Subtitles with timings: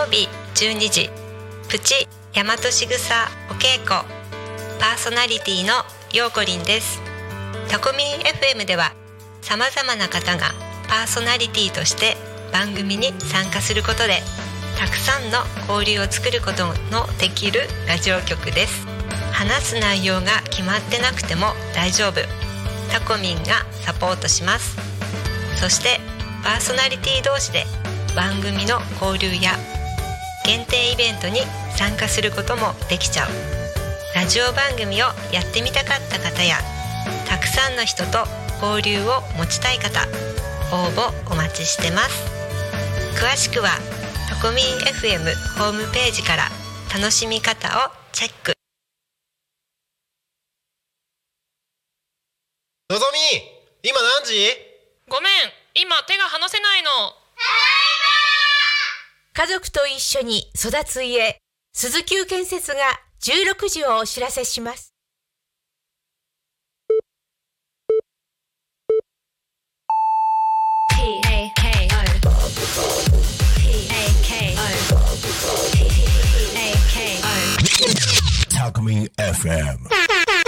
[0.00, 1.10] 曜日12時。
[1.68, 4.08] プチ大和しぐさお稽古。
[4.80, 5.74] パーソナリティの
[6.14, 7.02] ようこりんです。
[7.68, 8.94] タコミン FM では
[9.42, 10.54] さまざまな方が
[10.88, 12.16] パーソナリティとして
[12.50, 14.22] 番組に参加することで
[14.78, 18.86] たくさんの交流を作ることのできるラジオ局です。
[19.32, 22.22] 話す内容が決まってなくても大丈夫。
[22.90, 24.78] タコミンがサポートします。
[25.60, 26.00] そして
[26.42, 27.66] パーソナリティ同士で
[28.16, 29.52] 番組の交流や
[30.44, 31.40] 限定イベントに
[31.76, 33.28] 参加することもできちゃう。
[34.14, 36.56] ラジオ番組をやってみたかった方や
[37.28, 38.26] たくさんの人と
[38.60, 40.00] 交流を持ちたい方
[40.74, 42.24] 応募お待ちしてます。
[43.14, 43.70] 詳しくは
[44.28, 45.22] タコミン FM
[45.58, 46.48] ホームページから
[46.92, 48.52] 楽しみ方をチェック。
[52.90, 54.34] のぞみ今何時
[55.08, 55.32] ごめん
[55.74, 56.90] 今手が離せないの
[59.40, 61.38] 家族と一緒に育つ家
[61.72, 62.78] 鈴木建設が
[63.22, 64.92] 16時をお知らせします。
[78.54, 80.39] タコミン FM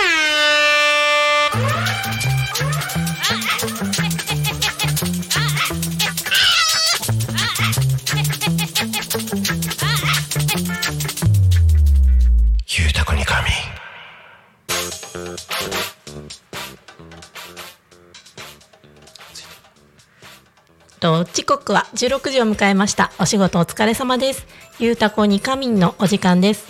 [21.03, 23.11] と時刻は16時を迎えました。
[23.19, 24.47] お仕事お疲れ様です。
[24.79, 26.69] ゆうたこにかみんのお時間です。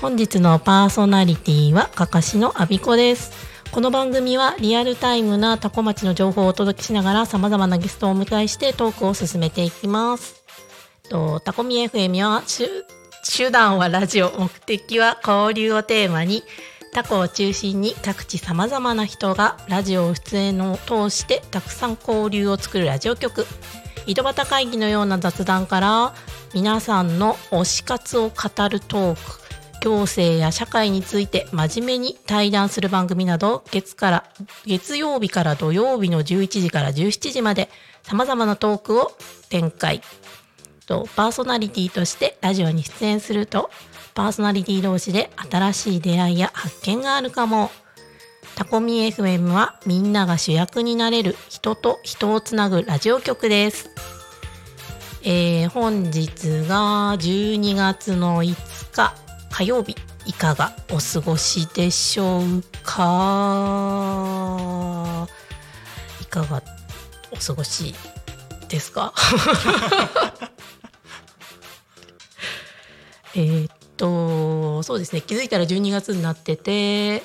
[0.00, 3.30] 本日のパーソナリティはかかしのあびこです。
[3.72, 10.42] この番組はリアルタイムなタコ町の情報をお届けしながら様々なゲストをお迎えしてトークを進めていきます。
[11.10, 12.70] とタコミ FM は手
[13.36, 16.42] 手段はラジオ目的は交流をテーマに
[16.94, 23.46] タコを中心に各地さまざまな人がラジオ出演を通してたくさん交流を作るラジオ局。
[24.06, 26.14] 井戸端会議のような雑談から
[26.54, 29.20] 皆さんの推し活を語るトーク
[29.80, 34.24] 行政や社会について真面目に対談する番組など月から
[34.64, 37.70] 月曜日から土曜日の11時から17時まで
[38.04, 39.10] さまざまなトークを
[39.48, 40.00] 展開。
[40.86, 43.70] とパーソナリティとしてラジオに出演すると
[44.14, 47.70] パーソナリティ同士で新しい出会いや発見があるかも。
[48.56, 53.90] タコミ FM はみんなが主役になれる人と人をつなぐラジオ局です、
[55.24, 56.28] えー本日
[56.68, 58.54] が12月の5
[58.94, 59.12] 日
[59.50, 59.96] 火曜日。
[60.26, 62.42] いかがお過ごしでしょう
[62.82, 65.26] か？
[66.22, 66.62] いかが
[67.30, 67.94] お過ごし
[68.68, 69.12] ですか？
[73.36, 75.20] えっとそうですね。
[75.20, 77.22] 気づいたら12月になってて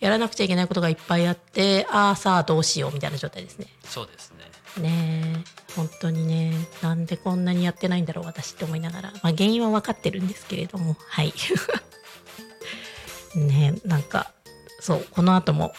[0.00, 3.66] やらなくちゃいけないことがいっぱいあってああさあどうしようみたいな状態ですね。
[3.84, 4.82] そうですね。
[4.82, 5.44] ねえ。
[5.76, 6.52] 本当にね。
[6.82, 10.96] なんでこんなにやってないんだろう私って思いながら、まあ、原因は分かってるんですけれども。
[11.08, 11.32] はい。
[13.36, 14.32] ねえなんか
[14.80, 15.72] そうこの後も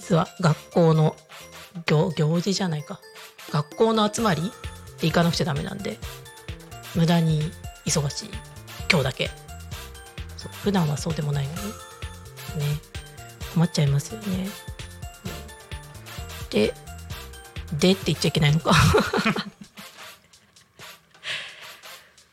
[0.00, 1.16] 実は学校の
[1.84, 3.00] 行行事じゃないか。
[3.50, 4.42] 学校の集まり
[5.00, 5.98] で行かなくちゃダメなんで
[6.94, 7.50] 無駄に
[7.84, 8.30] 忙しい。
[8.90, 9.30] 今日だけ
[10.62, 11.58] 普段はそうでもないのに。
[11.58, 11.64] ね。
[13.54, 14.48] 困っちゃいますよね。
[16.50, 16.74] で
[17.78, 18.72] でって言っちゃいけないのか。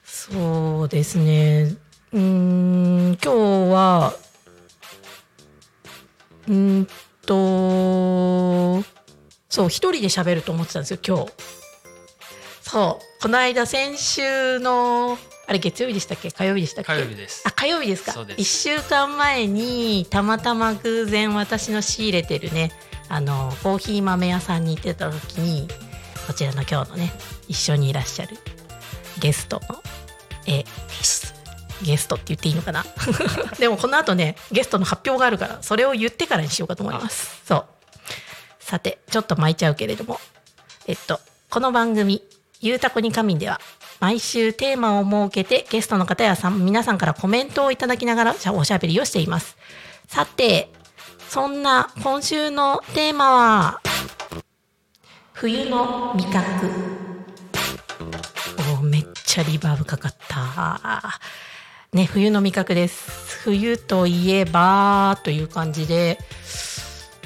[0.03, 1.75] そうですね。
[2.13, 3.33] うん今
[3.69, 4.13] 日は
[6.47, 6.87] うん
[7.25, 8.81] と
[9.49, 11.31] そう一人で喋ると思ってたんですよ今日。
[12.61, 15.17] そうこの間先週の
[15.51, 16.31] あれ月曜日でしたっけ？
[16.31, 16.93] 火曜日でしたっけ？
[16.93, 17.43] 火曜日です。
[17.45, 18.13] あ火曜日ですか？
[18.13, 18.69] そうです。
[18.69, 22.71] 1週間前にたまたま偶然私の仕入れてるね
[23.09, 25.67] あのコーヒー豆屋さんに行ってた時に
[26.25, 27.11] こちらの今日のね
[27.49, 28.37] 一緒にいらっしゃる
[29.19, 29.83] ゲストの
[30.47, 30.63] え
[31.83, 32.85] ゲストって言っていいのかな？
[33.59, 37.41] でもこの後ねゲストの発表があるからそれを言ってからにしようかと思います。
[37.45, 37.65] そう。
[38.61, 40.17] さてちょっと巻いちゃうけれども。
[40.87, 41.19] えっと
[41.49, 42.23] この番組
[42.61, 43.59] 「ゆうたこに仮眠」では
[44.01, 49.55] 毎週テーマを設けてゲストの方やさ皆さんからコメントをいただきながらおしゃべりをしています。
[50.07, 50.69] さて
[51.29, 53.81] そんな今週のテーマは
[55.33, 56.67] 冬の味覚。
[58.57, 61.19] おーめっちゃリバーブかかった。
[61.93, 63.39] ね冬の味覚です。
[63.43, 66.17] 冬といえばという感じで。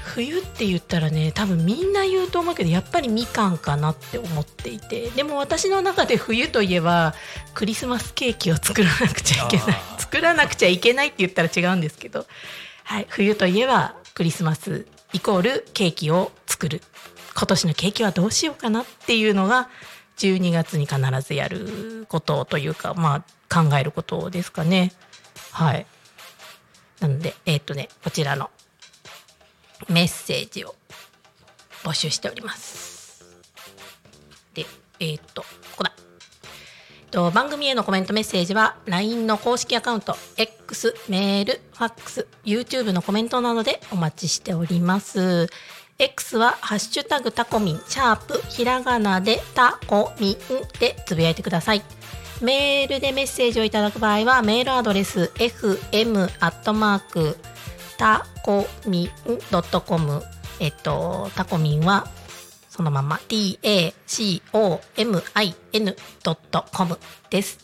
[0.05, 5.09] 冬って言ったらね多分みんな言うと思うけどやっぱりみかんかなって思っていて。
[5.09, 7.13] でも私の中で冬といえば
[7.53, 9.65] クリスマスケーキを作らなくちゃいけない。
[9.97, 12.25] 作らなくちゃいけないって言ったら違うんですけど、
[12.83, 16.81] はい、冬といえばクリスマスイコールケーキを作る。
[17.35, 19.69] 今年のケーキはどうしようかなっていうのが
[20.17, 24.93] 12月に必ずやることというかまあ考えることですかね。
[25.51, 25.85] はい。
[27.01, 28.51] なのでえーっとねこちらの
[29.89, 30.75] メッセージを
[31.83, 33.23] 募集しております。
[34.53, 34.65] で
[34.99, 35.47] えーっとこ
[35.77, 35.91] こだ。
[35.97, 45.47] えっと番組へのコメントメッセージは LINE の公式アカウント X メールファックス YouTube のコメントなどでお待ちしております。
[45.97, 50.37] X はハッシュタグタコミンシャープひらがなでタコミン
[50.79, 51.81] でつぶやいてください。
[52.41, 57.37] メールでメッセージをいただく場合はメールアドレス fm アットマーク
[57.97, 59.09] タコミン
[59.51, 60.21] ドットコム
[60.59, 62.07] えっとタコミンは
[62.75, 66.99] そのまま tacomin ドットコム
[67.29, 67.59] です。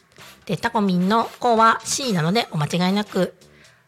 [0.45, 3.33] で、タコミンの子は C なのでお間違いなく。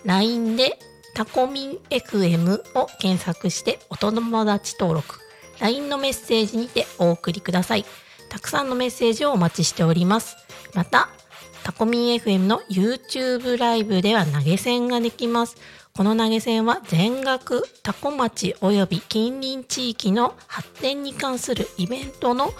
[0.05, 0.77] LINE で
[1.13, 5.19] タコミン FM を検索してお友達登録。
[5.59, 7.85] LINE のメッセージにてお送りください。
[8.29, 10.35] たくさんのメッセージをお待ちしております。
[10.73, 11.09] また
[11.63, 15.55] タコミン FM の YouTube ライブでは投げ銭ができます。
[15.95, 22.51] この投げ銭は全額タコ町及び近隣地域の発展に関するイベントの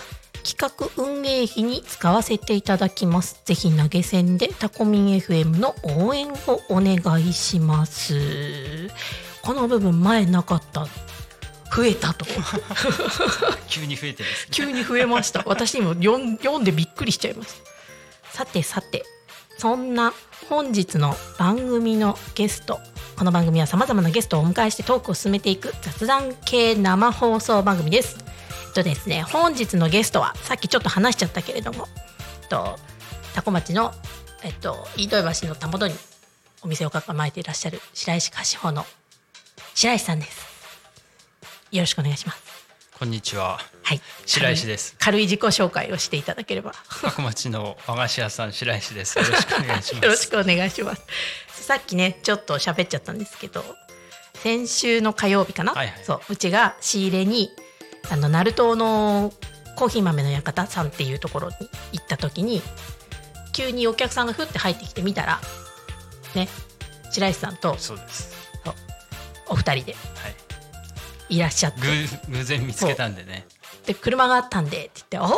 [0.44, 3.42] 企画運営費に使わせていただきます。
[3.46, 6.98] ぜひ投げ銭でタコミン FM の応援をお願
[7.28, 8.90] いします。
[9.42, 10.86] この部分前なかった。
[11.76, 12.26] 増えたと。
[13.68, 15.44] 急に増えてね急に増えました。
[15.46, 17.54] 私にも読ん読んでびっくりしちゃいまし
[18.32, 18.38] た。
[18.38, 19.06] さてさて、
[19.58, 20.14] そんな
[20.50, 22.80] 本日の番組のゲスト。
[23.16, 28.18] この番組は様々なゲストをお迎えしてトークを進めていく雑談系生放送番組です。
[28.74, 31.88] とですね、本日のゲストはさっきちょっと話しちゃったけれども、
[32.50, 32.76] と
[33.34, 33.92] 多古町の
[34.44, 35.94] えっと飯豊橋のたもとに
[36.64, 38.86] お店を構えていらっしゃる白石菓子舗の
[39.76, 40.46] 白石さんです。
[41.72, 42.54] よろしくお願いします。
[42.98, 44.02] こんにちははい。
[44.26, 46.74] 白石です軽い自己紹介をしていただければ。
[46.88, 51.02] 角町の和菓子屋さん白石ですよろしくお願いします よろしくお願いします。
[51.50, 53.64] さっきね、ちょっと喋っちゃったんですけど、
[54.36, 57.52] 先週の火曜日かな、はいはいそううちが仕入れに
[58.10, 59.34] あの鳴門の
[59.76, 61.56] コーヒー豆の館さんっていうところに
[61.94, 62.62] 行った時に
[63.54, 65.40] 急にお客さんがふって入ってきてみたら
[66.36, 66.48] ね
[67.10, 68.34] 白石さんとそうです。
[69.48, 70.30] お二人では
[71.30, 71.36] い。
[71.36, 71.82] いらっしゃって。
[71.82, 73.46] 偶偶然見つけたんでね。
[73.86, 75.38] で車があったんでって言って「お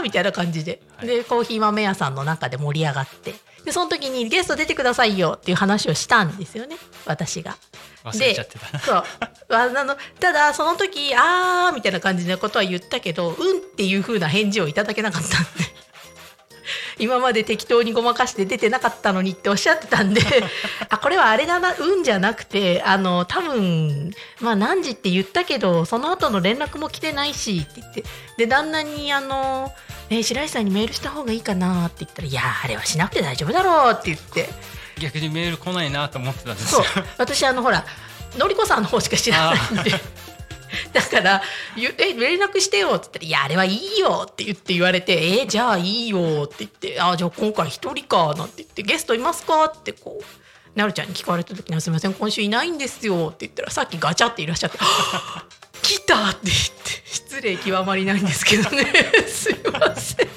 [0.00, 1.06] ー!」みたいな感じで、はい。
[1.06, 3.34] でコーヒー豆屋さんの中で盛り上がって
[3.68, 6.76] でその時にゲスト出てくださいよっていう話をしたんですよね。
[7.04, 7.54] 私が。
[8.02, 8.78] 忘れちゃってた。
[8.78, 9.04] そう。
[9.50, 15.48] あのただその時「あー」みたいな感じのことは言ったけど「うん」っていう風な返事をいただけなかったんで
[16.98, 20.20] 今まで適当にごまかして出てなかったのにっておっしゃってたんで
[20.88, 28.04] あこれはあれだな「うん」じゃなくてあの多分まあ何時って言ったけどその後の連絡も来てないしって言って
[28.36, 29.72] で旦那にあの
[30.10, 34.48] 「ね、白石さんにメールした方がいいかな」って言ったら「いやあれはしなくて大丈夫だろう」って言って。
[34.98, 36.82] 逆にメール来ないなと思ってたんですそう。
[36.82, 36.86] よ
[37.18, 37.84] 私あのほら
[38.36, 39.92] のりこさんの方しか知らないんで
[40.92, 41.42] だから
[41.76, 54.78] ゆえ連絡してよ」って言ったら「いやあれはいいよ」って言って言われて「えじゃあいいよ」って言って「あじゃあ今回一人か」なんて言って「ゲストいますか?」ってこうなるちゃんに聞かれた時には「すみません今週いないんですよ」って言ったらさっきガチャっていらっしゃって
[55.82, 58.86] 「来た!」って言って失礼極まりないんですけどね
[59.26, 60.28] すいません。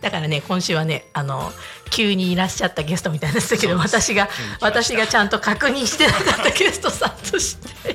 [0.00, 1.52] だからね今週はねあの
[1.90, 4.28] 急にいらっしゃったゲストみたいでしたけど私が
[4.60, 7.94] 私がちゃんと確認してなかったゲストさんとしてい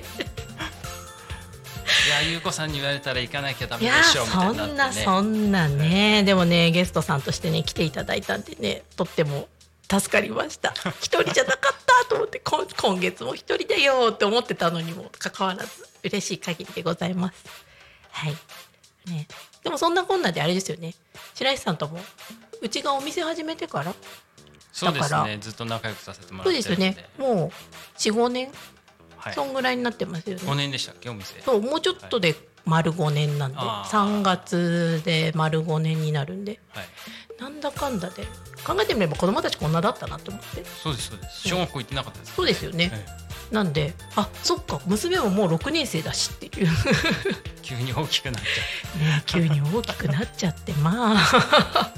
[2.09, 6.23] や優子さんに言われたら行かなきゃダメでしょみたいそんなそんなね。
[6.23, 9.47] でもねゲストさんとしてね来ていただいたんでねとっても
[9.89, 10.73] 助かりました。
[11.01, 17.45] 一人じゃなかったと思って今今月も一人だよって思ってたのにもかかわらず嬉しい限りでございます。
[18.11, 18.37] はい。
[19.09, 19.27] ね。
[19.63, 20.93] でもそんなこんなであれですよね。
[21.35, 21.99] 白石さんとも
[22.61, 23.93] うちがお店始めてから。
[24.71, 25.37] そうですね。
[25.41, 26.89] ずっと仲良くさせてもらそうってるんで。
[26.91, 27.35] ですよね。
[27.35, 27.51] もう
[27.97, 28.51] 45年
[29.21, 29.33] はい。
[29.33, 31.39] そんぐらいになってますよね、5年でしたっけお店？
[31.41, 32.35] そうもうちょっとで
[32.65, 34.19] 丸5年なんで、あー。
[34.19, 36.59] 3月で丸5年になるんで。
[36.69, 36.85] はい。
[37.39, 38.23] なんだかんだで。
[38.63, 40.63] 考えてみれば子供たちこんなだったなと思って。
[40.65, 41.47] そうですそうです。
[41.47, 42.35] 小学校行ってなかったです。
[42.35, 43.05] そうですよね、え
[43.53, 44.79] なんであそっか。
[44.85, 46.67] 娘ももう6年生だしっていう。
[47.61, 50.73] 急に大きくなっちゃね急に大きくなっちゃって。
[50.73, 51.91] まあ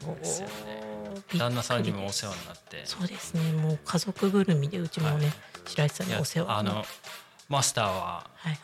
[0.00, 0.52] そうですよね。
[1.36, 2.82] 旦那さんにもお世話になって。
[2.84, 3.52] そうですね。
[3.52, 5.32] もう家族ぐるみでうちもね、
[5.66, 6.84] 白石さんにお世話あの
[7.48, 8.58] マスターははいはい。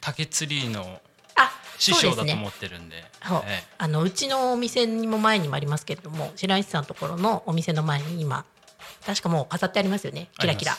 [0.00, 1.00] 竹釣りの
[1.36, 3.04] あ師匠だと思ってるんで。
[3.26, 3.42] そう。
[3.46, 8.44] えあのうちのお店にも前にもありますけれども白石さんのところのお店の前に今
[9.06, 10.28] 確かもう飾ってありますよね。
[10.38, 10.72] キラキラ。
[10.72, 10.78] あ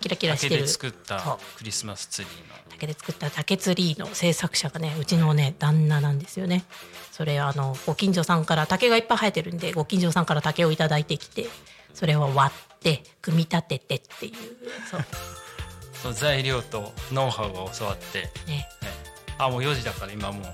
[0.00, 0.54] キラキえラしてる。
[0.56, 6.64] 竹で作ったクリスマスツリーの竹で作った竹ツリーの制作者がねうちのね旦那なんですよね。
[7.10, 11.48] それあのご近所さんから竹がいっぱい生えてるんでご近所さんから竹をいただいてきて
[11.92, 14.32] それを割って組み立ててっていう
[14.88, 15.04] そう。
[16.00, 18.68] その材料とノウハウを教わって、ね。
[18.80, 18.88] ええ
[19.40, 20.44] あもう4時だから今もう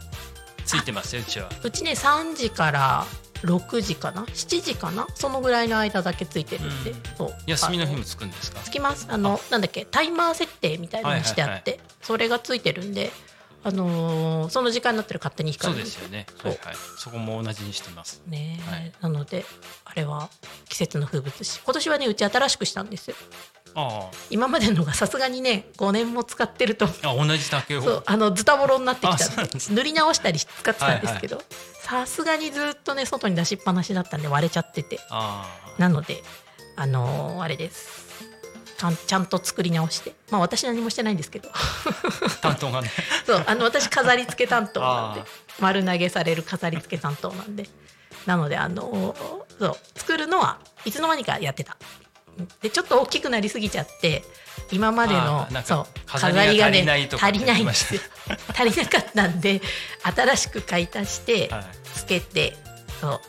[0.65, 1.51] ついてますようちは。
[1.63, 3.07] うちね3時から
[3.45, 5.07] 6時かな？7時かな？
[5.15, 7.03] そのぐらいの間だけついてるんで、うん。
[7.17, 7.35] そう。
[7.47, 8.61] 休みの日もあつくんですか？
[8.61, 9.07] つきます。
[9.11, 9.85] あのなんだっけ？
[9.85, 13.11] タイマー設定みたいなのにしてあって、それがついてるんで。
[13.67, 16.27] あのーその時間になったら勝手に光るんそうですよね。
[16.43, 16.75] はいはい。
[16.99, 18.21] そこも同じにしてます。
[18.27, 18.93] ね、はい。
[19.01, 19.47] なので
[19.87, 20.29] あれは
[20.69, 21.61] 季節の風物詩。
[21.65, 23.17] 今年はねうち新しくしたんですよ。
[23.19, 23.54] あ
[24.31, 26.87] 今までのがさすがにね5年も使ってると。
[26.87, 27.83] ああ同じ竹を？
[27.83, 31.43] そうあのズタボロになってきあたで塗り直したりし使ってたんですけど
[31.83, 35.01] さすがにずっとね外に出しっぱなしだったんで割れちゃってて。
[35.11, 35.47] あ
[35.79, 36.23] なので
[36.77, 38.05] あのーあれです。
[39.07, 40.15] ちゃんと作り直して。
[40.31, 41.49] まあ私何もしてないんですけど。
[41.53, 42.91] あ担当がね。
[43.25, 45.21] そうあの私飾り付け担当なんで。
[45.21, 45.25] あ
[45.61, 47.69] 丸投げされる飾り付け担当なんで。
[48.27, 49.15] なのであの
[49.59, 51.77] そう作るのはいつの間にかやってた
[52.63, 54.25] でちょっと大きくなりすぎちゃって
[54.73, 58.01] 今までのそう飾りが足りないとか足りないんですよ
[58.49, 59.61] 足りなかったんで
[60.03, 61.65] 新しく買い足してはい。
[61.95, 62.55] つけて、
[63.01, 63.21] そう。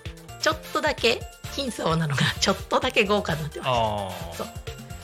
[0.41, 1.21] ちょっとだけ
[1.55, 3.69] 金層なのが ちょっとだけ豪華になってます。
[3.69, 3.71] あ
[4.31, 4.47] あそう。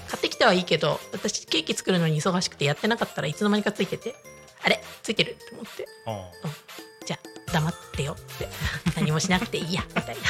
[0.10, 4.13] 買ってきてはいいけど私ケーキ作るのに忙しくてやってなかったらいつの間にかついてて
[4.62, 5.88] あれついてると思って。
[6.05, 6.29] あ
[7.05, 8.50] じゃあ黙ってよって。
[8.96, 10.22] 何もしなくていいやみたいな。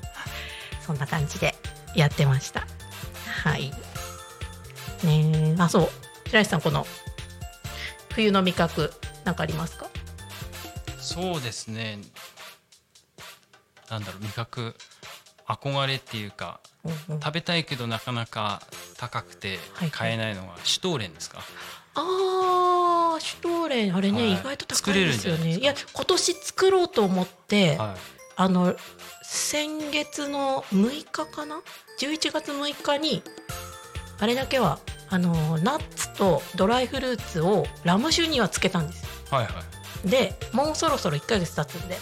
[0.86, 1.54] そんな感じで
[1.94, 2.66] やってました
[3.30, 3.70] はい。
[5.04, 5.90] ねえあそう。
[6.26, 6.86] 白石さんこの
[8.14, 8.92] 冬の味覚
[9.24, 9.86] なんかありますか？
[10.98, 11.98] そうですね。
[13.90, 14.74] なんだろう味覚。
[15.48, 17.20] 憧れっていうかうんうん。
[17.20, 18.62] 食べたいけどなかなか
[18.96, 21.42] 高くてはい買えないのがシュトーレンですか、
[21.94, 23.96] あーシュトーレン。
[23.96, 24.32] あれね、はい。
[24.34, 25.60] 意外と高いですよ作れるんじゃないですか？
[25.60, 28.74] ねいや今年作ろうと思って、はいあの
[29.22, 31.60] 先月の6日かな
[32.00, 33.22] ？11月6日に
[34.18, 34.78] あれだけは
[35.10, 39.02] あのナッツとドライフルーツをラム酒にはつけたんです。
[39.04, 39.50] よはいは
[40.06, 40.08] い。
[40.08, 41.98] でもうそろそろ1ヶ月経つんで。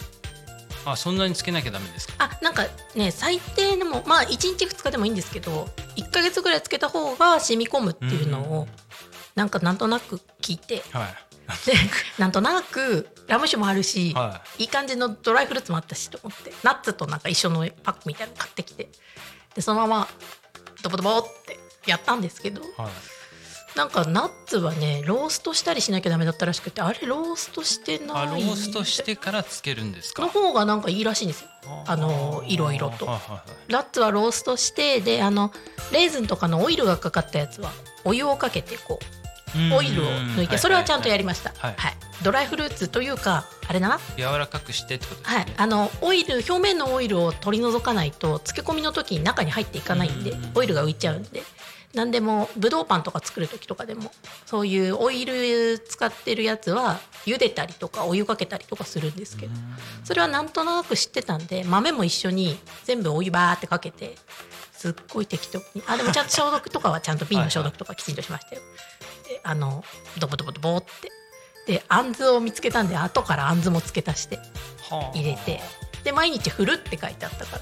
[0.84, 2.14] あそんなにつけなきゃダメですか？
[2.20, 8.68] あなんかね最低でもまあ1日2日でもいいんですけど1ヶ月ぐらいつけた方が染み込むっていうのを
[9.34, 10.84] なんかなんとなく聞いて。
[10.92, 11.08] はい。
[11.08, 11.27] で
[12.18, 14.64] なんとなくラム酒もあるし、はい。
[14.64, 16.52] い感じのドライフルーツもあったしと思って。
[16.62, 18.88] ナッツとなんか一緒のパックみたいなの買ってきて。
[19.54, 20.08] でそのまま
[20.82, 22.60] ドボドボってやったんですけど。
[22.60, 22.70] はい。
[23.76, 30.22] なんかナッツはねローストしたりしなきゃダメだったらしくてあれローストしてないあローストしてからつけるんですか？
[30.22, 31.48] の方がなんかいいらしいんですよ。
[31.86, 33.06] あのいろいろと。
[33.06, 33.72] はいはいはい。
[33.72, 35.52] ナッツはローストしてであの
[35.92, 37.70] レーズンとかのオイルがかかったやつは
[38.04, 39.27] お湯をかけてこう
[39.72, 41.74] オイルを抜いてそれはちゃんとやりました、はい。
[41.76, 43.98] はい、ドライフルーツというかあれだな。
[44.16, 50.52] 柔らかくしてってことですねはい、あのオイル表面のオイルを取り除かないと漬け込みの時に中に入っていかないんでうん。
[50.54, 51.42] オイルが浮いちゃうんで。
[51.94, 54.12] 何でもぶどうパンとか作る時とかでも
[54.44, 59.52] そういうオイル使ってるやつは茹でたりとかお湯かけたりとかするんですけど。
[60.04, 64.16] それはなんとなく知ってたんで豆も一緒に全部お湯バーってかけて
[64.72, 65.82] すっごい適当に。
[65.86, 68.62] あでもちゃんと消毒とかはちゃんと瓶の消毒とかきちんとしましたよ。
[69.28, 69.84] であの
[70.18, 71.10] ドボドボドボって。
[71.66, 74.36] であんずを見つけたんで後からあんずも付け足して
[74.90, 75.16] はあ。
[75.16, 75.60] 入れて。
[76.02, 77.58] で毎日振るって書いてあったか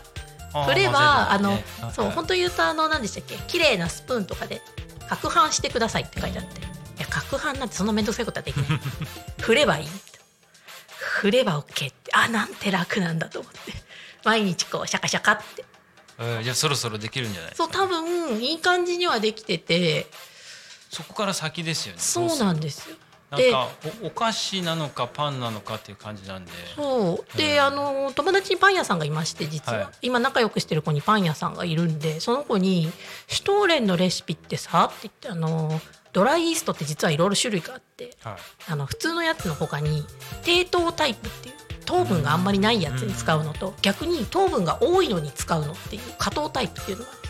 [0.54, 0.60] ら。
[0.62, 1.84] あ振ればあの混ぜるね。
[1.86, 3.36] はいそう本当言うとあの何でしたっけ？
[3.48, 4.62] 綺麗なスプーンとかで
[5.08, 6.60] 攪拌してくださいって書いてあって。
[6.60, 6.64] い
[7.00, 8.80] や攪拌なんてそんな面倒くさいことはできない。
[9.42, 9.88] 振ればいい。
[10.98, 12.12] 振れば OK って。
[12.14, 13.72] あなんて楽なんだと思って。
[14.24, 15.64] 毎日こうシャカシャカって。
[16.18, 20.06] えーじゃあそろそろできるんじゃないそう多分いい感じにはできてて
[20.96, 22.00] そこから先ですよね。
[22.00, 22.96] そうなんですよ。
[23.30, 23.68] なんか
[24.02, 26.52] おお菓子なのかパンなのかっていう感じなんで。
[26.74, 27.36] そう。
[27.36, 27.60] で、うん。
[27.60, 29.88] あの友達にパン屋さんがいまして実は、はい。
[30.00, 32.90] 今仲良くしてる子にパン屋さんがいるんでその子に
[33.28, 35.82] 「シュトーレンのレシピってさ」って言ってあの
[36.14, 38.36] ドライイーストって実はいろいろ種類があってはい。
[38.68, 40.06] あの普通のやつの他に
[40.42, 47.25] 低糖タイプっていう糖分があんまりないやつに使うのと、逆に糖分が多いのに使うのっていう果糖タイプっていうのがあって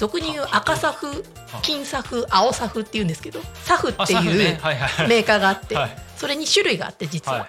[0.00, 1.22] 俗に言う赤サフ
[1.60, 4.58] 金サフ青サフって言うんですけどサフっていう
[5.06, 5.96] メーカーがあって、はい。
[6.16, 7.46] それに種類があって実は、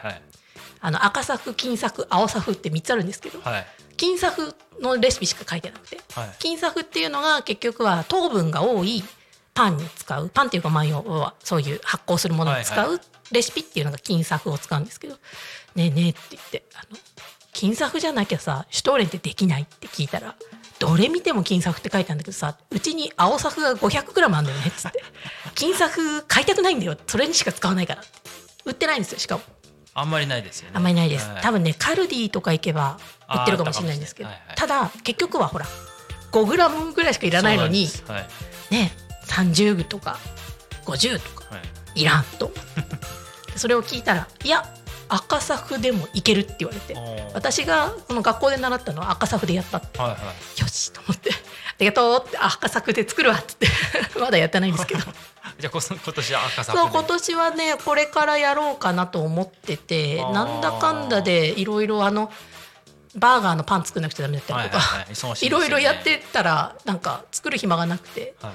[0.82, 3.66] あの赤サフ金サフ青サフって3つあるんですけど、はい。
[3.96, 6.30] 金サフのレシピしか書いてなくてはい。
[6.40, 9.02] 金サフっていうのが結局は糖分が多い
[9.54, 10.70] パンに使うパンっていうか
[11.44, 13.00] そういう発酵するものに使はう
[13.32, 15.16] レシピっていうのが金サフを使うんですけど
[15.76, 16.98] 「ねえねえ」って言ってあの
[17.54, 20.36] 「金サフじゃなきゃさシュトーレンってできない?」って聞いたら
[20.82, 25.04] 「どれ見ても金サフって書いてあるんだけどさうちに青サフが 500g あるんだよね」っつって
[25.54, 26.98] 「金サフ買いたくないんだよ。
[27.06, 28.04] それにしか使わないから」
[28.66, 29.44] 売ってないんですよしかも。
[29.94, 30.72] あんまりないですよね。
[30.76, 31.42] あんまりないです、はい。
[31.44, 32.98] 多分ねカルディとか行けば
[33.30, 35.68] 売ってるかもしれないんですけどあーあったただ結局はほら
[36.32, 38.72] 5g ぐらいしかいらないのにそうなんです。
[38.72, 38.92] ね
[39.28, 40.18] 30とか
[40.86, 42.02] 50とかはいはい。
[42.02, 42.72] いらんと思って。
[43.60, 44.66] それを聞いたらいや
[45.14, 46.96] 赤サフでもいけるって言われて。
[47.34, 50.00] 私がこの学校で習ったのは赤サフでやったって。
[50.00, 50.62] はいはい。
[50.62, 51.32] よしと思って。
[51.32, 51.34] あ
[51.80, 53.68] りがとうってあ赤サフで作るわっつって。
[54.20, 55.02] まだやってないんですけど。
[55.60, 56.84] じゃあ今年は赤サフで。
[56.84, 62.32] そう今年はねこれからやろうかなと思っててなんだかんだでいろいろあの
[63.16, 65.06] バーガーのパン作んなくちゃダメだったりとか、は
[65.42, 68.34] いろいろやってたらなんか作る暇がなくて。
[68.42, 68.54] はい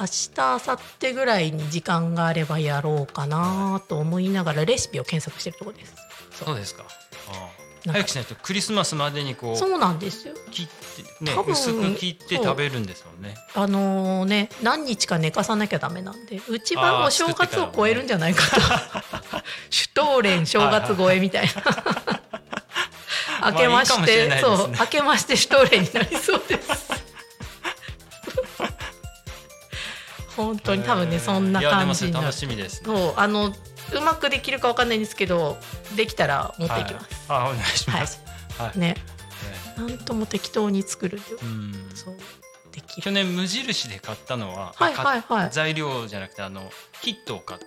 [0.00, 5.94] 明日明後日ぐらいに時間があればやろうかなと思いながらレシピを検索してるところです。
[6.32, 6.56] そう。
[6.56, 6.84] ですか。
[7.86, 10.34] 早くしないとクリスマスまでにこうそうなんですよ。
[10.50, 10.66] 切っ
[11.18, 13.34] てね多分薄く切って食べるんですもんね。
[13.54, 18.60] あのね何日か寝かさなきゃダメなんでうちはお正月を超えるんじゃないかと、
[19.70, 21.52] シュトーレン正月超えみたいな。
[23.52, 27.07] 明けまして、ねそう明けましてシュトーレンになりそうです。
[30.44, 32.24] 本当に多分ねそんな感じになる。
[32.26, 32.36] 楽。
[32.36, 32.86] しみですね。
[32.86, 35.56] そうあのうまくできるかわかんないんですけど
[35.96, 37.30] できたら持っていきます。
[37.30, 37.40] はい。
[37.40, 38.22] あお願いします。
[38.58, 38.78] はい。
[38.78, 38.88] ね。
[38.88, 38.96] ね
[39.76, 41.20] なんとも適当に作る
[41.94, 42.16] そう
[42.72, 43.02] できる。
[43.02, 45.50] 去年無印で買ったのははいはいはい。
[45.50, 47.66] 材料じゃなくてあのキットを買って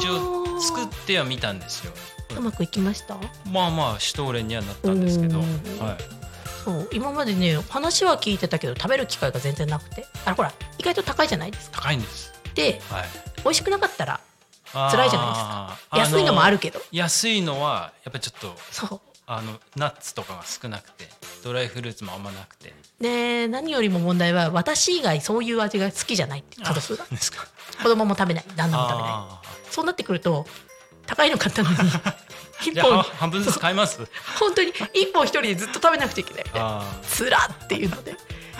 [0.00, 1.92] 一応作ってはみたんですよ。
[2.36, 3.16] うまくいきました？
[3.50, 5.50] まあまあシュトーレンにはなったんですけど、おはい。
[5.50, 6.21] ー
[6.64, 11.82] そう今までね話は聞いてたけど食べる機会が全然なくてあほら意外と高いじゃないですか。
[11.82, 12.32] 高いんです。
[12.54, 13.04] ではい。
[13.44, 14.20] 美味しくなかったら
[14.72, 21.08] 辛辛いじゃないですか安いのもあるけど安いのはやっぱりちょっとそうあのナッツとかが少なくて
[21.44, 22.72] ドライフルーツもあんまなくて。
[23.00, 27.46] で何よりも問題は私以外そういう味が好きじゃないって家族がですか。
[27.82, 30.46] 子供も食べない旦那も食べないあそうなってくると
[31.06, 32.14] 高いの買ったのにー
[32.70, 33.98] 一本半半分ずつ買います？
[34.38, 38.16] 本当に一本一人でずっと食べなくちゃいけないみたいなあつらっていうので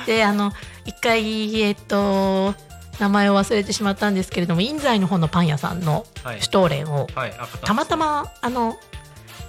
[0.07, 0.53] であの
[0.85, 2.55] 一回えっと
[2.99, 6.07] 名前を忘れてしまったんですけれども印西の方のパン屋さんの
[6.41, 6.51] シュ。
[6.51, 7.31] トーレンをはい。
[7.33, 8.77] 赤タンたまたまあの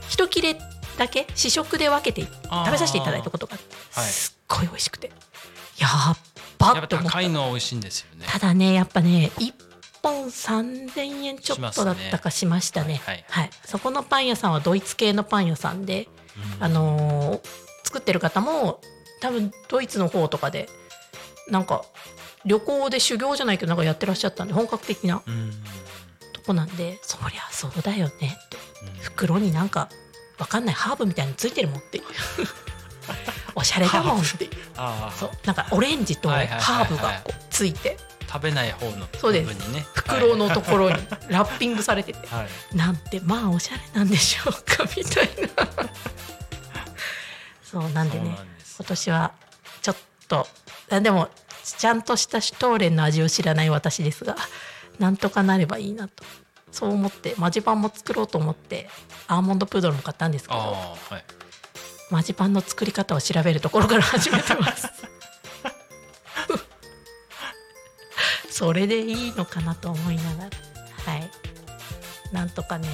[0.08, 0.58] 一切れ
[0.98, 5.12] だけ試食で分けて食べさせていただいたことがあってはいすっごい美味しくて
[5.78, 6.18] やっ
[6.60, 8.26] ばやっぱって思った高いのは美味しいんですよね。
[8.30, 9.54] ただねやっぱね1
[10.04, 12.96] 本3000円ちょっとだったかしましたね。
[12.96, 13.26] しますね。
[13.30, 16.08] はいそこのパン屋さんはドイツ系のパン屋さんで、
[16.60, 17.42] あのー
[17.86, 18.80] 作ってる方も
[19.22, 20.68] 多分ドイツの方とかで
[21.50, 21.84] なんか
[22.44, 25.52] 旅行で修行じゃないけどなんかやってらっしゃったんで本格的なうん。
[26.34, 28.58] とこなんでそりゃそうだよねって。
[29.02, 29.90] 袋になんか
[30.40, 32.04] わかんないハーブみたいについてるもんっていう。
[33.56, 34.50] おしゃれだもんって。
[35.18, 35.32] そう。
[35.46, 36.62] なんかオレンジとはいはいはいはい。
[36.62, 37.98] ハーブがこうついて
[38.34, 39.86] 食べない方の部分にね。
[39.94, 40.96] 袋のところに
[41.30, 42.40] ラッピングされててはい。
[42.40, 42.76] はい。
[42.76, 45.68] なんてまあおしゃれなんでしょうかみたいな
[47.64, 48.36] そうなんでね
[48.78, 49.32] 今年は
[49.84, 49.96] ちょっ
[50.28, 50.48] と
[50.90, 51.30] あでも
[51.64, 54.36] ちゃんとしたシュトーレンの味を知らない私ですが
[54.98, 56.24] なんとかなればいいなと
[56.72, 58.90] そう思ってマジパンも作ろうと思って
[59.28, 61.24] アーモンドプードルも買ったんですけどはい。
[62.10, 64.88] マジパンの作り方を調べるところから始めてます
[68.54, 70.50] それでいいのかなと思いながら。
[71.12, 71.32] はい。
[72.32, 72.88] なんとかね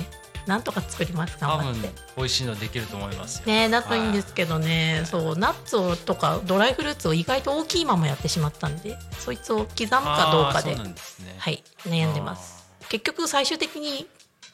[0.47, 1.37] なんとか作ります。
[1.37, 1.89] 頑張って。
[2.15, 3.45] 美味しいのできると思いますよ。
[3.45, 5.05] ねだといいんですけどね、はい。
[5.05, 10.95] そうナッツをとかドライフルーツを意外と大きいままやってしまったんでそいつを刻むかどうかでね。
[11.37, 12.69] はい悩んでます。
[12.87, 14.07] 結局最終的に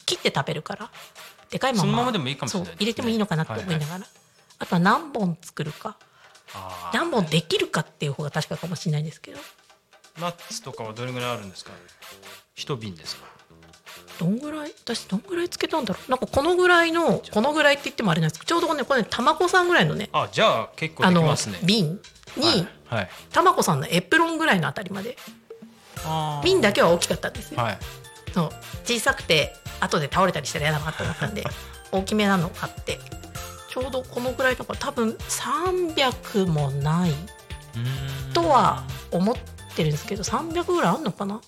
[0.08, 0.89] 切って食べるから
[1.52, 2.72] でかいままそのままでもいいかもしれないね。
[2.72, 4.02] そう入れてもいいのかなと思いながら、はい
[4.58, 5.98] あとは何本作るか。
[6.94, 9.39] 何本できるかっていう方が確かかもしれないですけど
[10.19, 11.71] ナッツとかはどれぐらいあるんですか？
[12.56, 13.25] 一瓶ですか？
[14.19, 14.73] どんぐらい？
[14.84, 16.12] 私どんぐらいつけたんだろう？
[16.12, 21.60] なんかこのぐらいのこのぐらいって言ってもあれなんですけどちょうどねこれね玉子さんぐらいのねあじゃあ結構あのできますね。
[21.63, 21.99] 瓶
[22.38, 22.67] に、はい。
[22.88, 23.10] はい。
[23.32, 25.17] 玉子さんのエプロンぐらいのあたりまで
[26.43, 27.78] 瓶だけは大きかったんですよ、はい。
[28.34, 28.49] そう
[28.86, 31.43] 小さくて後で倒れたりしたら嫌だなと思ったんで
[31.91, 32.99] 大きめなのを買って
[33.69, 37.13] ちょうどこのぐらいだから多分300もない
[38.34, 39.36] とは思っ
[39.76, 41.42] てるんですけど300ぐらいあんのかな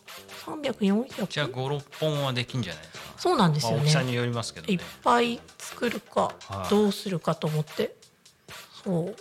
[0.46, 6.70] ？300400じゃあ56本はできんじゃないですか、そうなんですまあ、よね大きさによりますけどいっねぱい作るかはい。
[6.70, 7.96] どうするかと思って
[8.84, 9.16] そう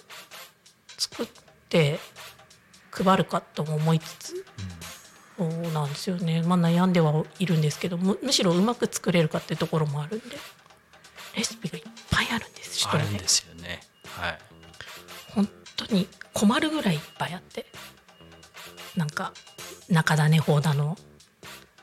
[0.98, 1.26] 作っ
[1.68, 1.98] て
[2.90, 4.44] 配るかとも思いつつ
[5.36, 6.42] そうなんですよね。
[6.42, 10.36] まあ悩んではいるんですけどむむしろうまく作れるかっていうところもあるんで
[11.36, 13.80] レシピがいっぱいあるんです一人であるんですよね。
[14.06, 14.38] はい。
[15.34, 17.66] 本当に困るぐらいいっぱいあって
[18.96, 19.32] なんか
[19.88, 20.96] 中種法だの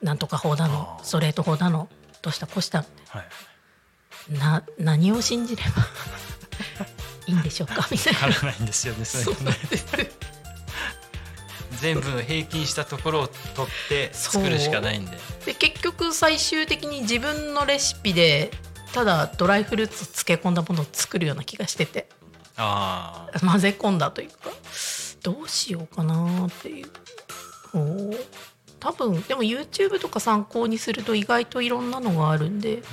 [0.02, 1.88] なんとか法だのストレート法だの
[2.22, 2.86] どうしたこうした。
[3.10, 3.20] は
[4.30, 4.34] い。
[4.34, 5.70] な何を信じれば
[7.28, 7.88] いいんでしょうか？
[7.92, 8.20] みたいな。
[8.28, 9.58] わからないんですよねそれね。
[11.80, 15.18] 全部平均したところを取って作るしかないんで。
[15.46, 18.52] で結局最終的に自分のレシピで
[18.94, 22.08] ただドライフルーツ漬け込んだものを作るような気がしてて。
[22.56, 24.36] ああ混ぜ込んだというか
[25.24, 26.88] どうしようかなっていう。
[28.80, 32.84] 多分でも YouTube とか参考にすると意外といろんなのがあるんで、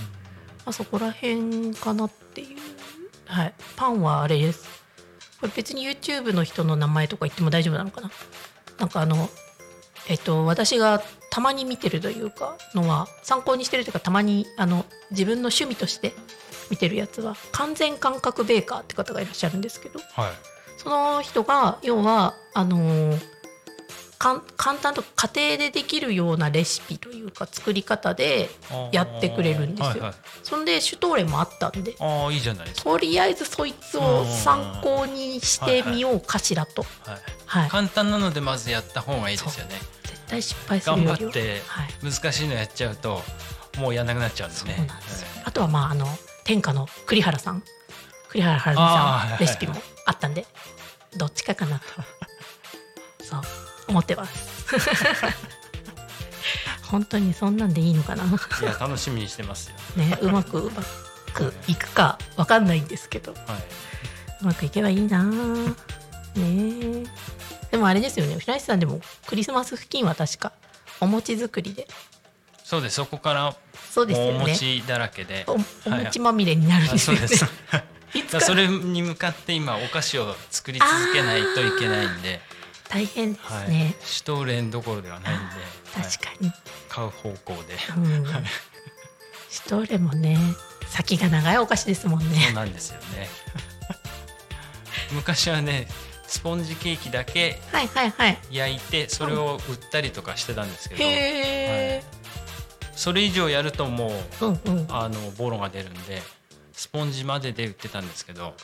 [0.65, 2.57] まあ、そこら辺かなっていう、
[3.27, 4.69] はい、パンはあれです。
[5.41, 8.11] これ別に YouTube の人の名前とか言っても大丈夫なのかな。
[8.79, 9.29] なんかあの
[10.09, 16.15] えっと私がたまに見てるというかのは参考にしてるというかたまにあの自分の趣味として
[16.71, 19.99] 見てるやつは完全感覚ベーカーって方がいらっしゃるんですけど。
[20.13, 23.31] はいその人が要はあのー
[24.21, 28.51] かん簡単と家庭でできるようなレシピというか作り方で
[28.93, 29.89] やってくれるんですよ。
[29.89, 30.15] はいはい。
[30.43, 31.95] そんでシュトーレンもあったんで。
[31.99, 37.71] ああいいじゃないとりあえずそいつを参考にしてみようかしらと、はい、はい。
[37.71, 39.77] 簡単なのでまずやった方がいいですよね。
[40.03, 41.17] 絶対失敗する頑よ。
[41.17, 43.23] りは張ってはい、難しいのやっちゃうと
[43.79, 45.29] もうやんなくなっちゃうんですねすよ。
[45.39, 46.07] えあとはまああの
[46.45, 47.63] 天下の栗原さん
[48.31, 49.37] 栗原はるみさはいはいはい。
[49.37, 49.75] んレシピも
[50.07, 50.47] あったんで
[51.17, 51.85] どっちかかなと。
[53.25, 53.41] そう
[53.89, 54.61] 思ってます。
[56.87, 58.25] 本当にそんなんでいいのかな。
[58.25, 59.77] えいや楽しみにしてますよ。
[59.97, 60.83] ねうまくうま
[61.33, 63.33] くいくかわかんないんですけど。
[63.33, 63.39] は
[64.41, 65.23] うまくいけばいいな。
[65.25, 65.75] ね。
[66.37, 67.05] え
[67.73, 68.39] でもあれですよね。
[68.39, 70.53] 平石さんでもクリスマス付近は確か
[71.01, 71.83] お餅作りで。
[71.83, 71.87] い
[72.65, 72.97] そうです。
[72.97, 73.55] そこから
[73.91, 75.45] そうですもうお餅だらけで。
[75.47, 75.57] お
[75.91, 77.45] 餅まみれになるんですよね、あそうです。
[77.45, 77.49] い
[78.41, 82.41] それに向かって今お菓子を作り続けないといけないんで、
[82.89, 83.71] 大変ですはい。
[83.71, 86.53] ね、シュトーレンどころではないんで、はい確かに、
[86.89, 88.27] 買う方向で、うん。
[89.49, 90.39] シュトーレンもね
[90.89, 93.29] 先が長いお菓子ですもんそうねなんですよね。
[95.13, 95.89] 昔はね
[96.27, 98.39] スポンジケーキだけはいはいはい。
[98.51, 102.03] 焼いてそれを売ったりとかしてたんですけど、へえ、
[102.95, 104.87] それ以上やるともううんうん。
[104.91, 106.23] あのボロが出るんで
[106.81, 108.55] スポンジまでで売ってたんですけど、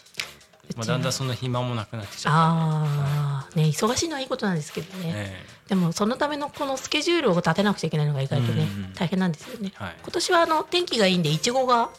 [0.75, 5.35] まあ、だんだんその暇もなくなってきちゃっああね忙しいのはいいことなんですけどね、でね
[5.69, 8.95] でもそのためのこのスケジュールを立てなくちゃいけないのが意外とね、うんうん。
[8.95, 9.97] 大変なんですよね、はい。
[10.03, 11.91] 今年はあの天気がいいんでいちごが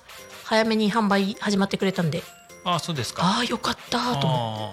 [0.43, 2.23] 早めに販売始まってくれたんで。
[2.63, 3.21] ああそうですか。
[3.23, 4.27] ああよかったと思って。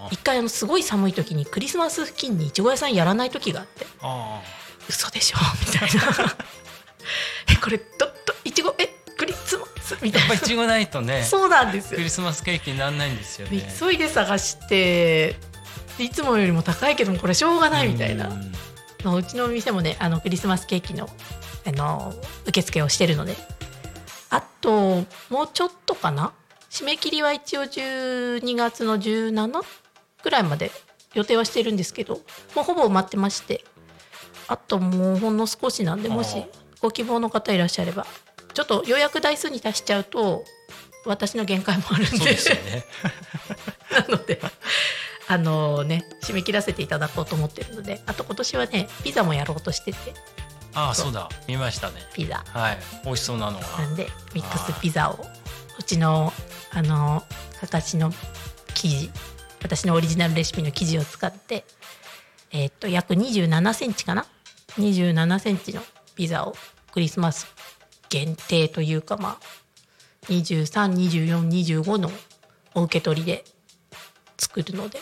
[0.07, 3.85] あ一回あのすごい寒い時にクリスマス付近にいちご屋さんやらない時があって。
[4.01, 4.43] ああ
[4.89, 6.37] 嘘でしょみたいな。
[7.53, 8.94] えこれどどいちごえ
[10.03, 11.99] みたいなやっぱいちごないとねそうなんですよ。
[11.99, 13.75] クリスマスケーキにならないんですよでね。
[13.79, 15.37] 急いで探して
[15.99, 21.09] でいつもよりも高いけどもこれしょうがないみたいな、ううちの店もねあのクリスマスケーキの
[21.67, 22.13] あの
[22.47, 23.37] 受付をしてるので
[24.31, 26.33] あともうちょっとかな？
[26.71, 29.63] 締め切りは一応12月の17
[30.23, 30.71] ぐらいまで
[31.15, 32.21] 予定はしてるんですけど
[32.55, 33.65] もうほぼ埋まってまして。
[34.47, 36.45] あともうほんの少しなんでもし
[36.83, 38.07] ご希望の方いらっしゃれば
[38.55, 40.45] ちょっと予約台数に達しちゃうと
[41.05, 42.17] 私の限界もあるんで。
[42.17, 42.85] そうですよね。
[44.09, 44.41] なので、
[45.29, 49.99] あのね、締め切らせていただこうと思ってるので、あと今年はね、ピザもやろうとしてて、
[50.75, 51.13] ああそう。
[51.13, 51.29] だ。
[51.47, 52.01] 見ましたね。
[52.15, 52.45] ピザ。
[52.49, 52.79] はい。
[53.05, 53.67] 美味しそうなのが。
[53.79, 55.25] なんで、ミックスピザを、
[55.79, 56.33] うちの、
[56.73, 57.23] あの、
[57.61, 58.13] 形の
[58.75, 59.11] 生地、
[59.63, 61.65] 私のオリジナルレシピの生地を使って、
[62.51, 64.27] えーっと、約27センチかな
[64.79, 65.83] ?27 センチの
[66.17, 66.57] ピザを
[66.93, 67.47] クリスマス
[68.15, 72.13] 限定というか、まあ、23、24、25の
[72.77, 73.45] お受け取りで
[74.39, 75.01] 作るので、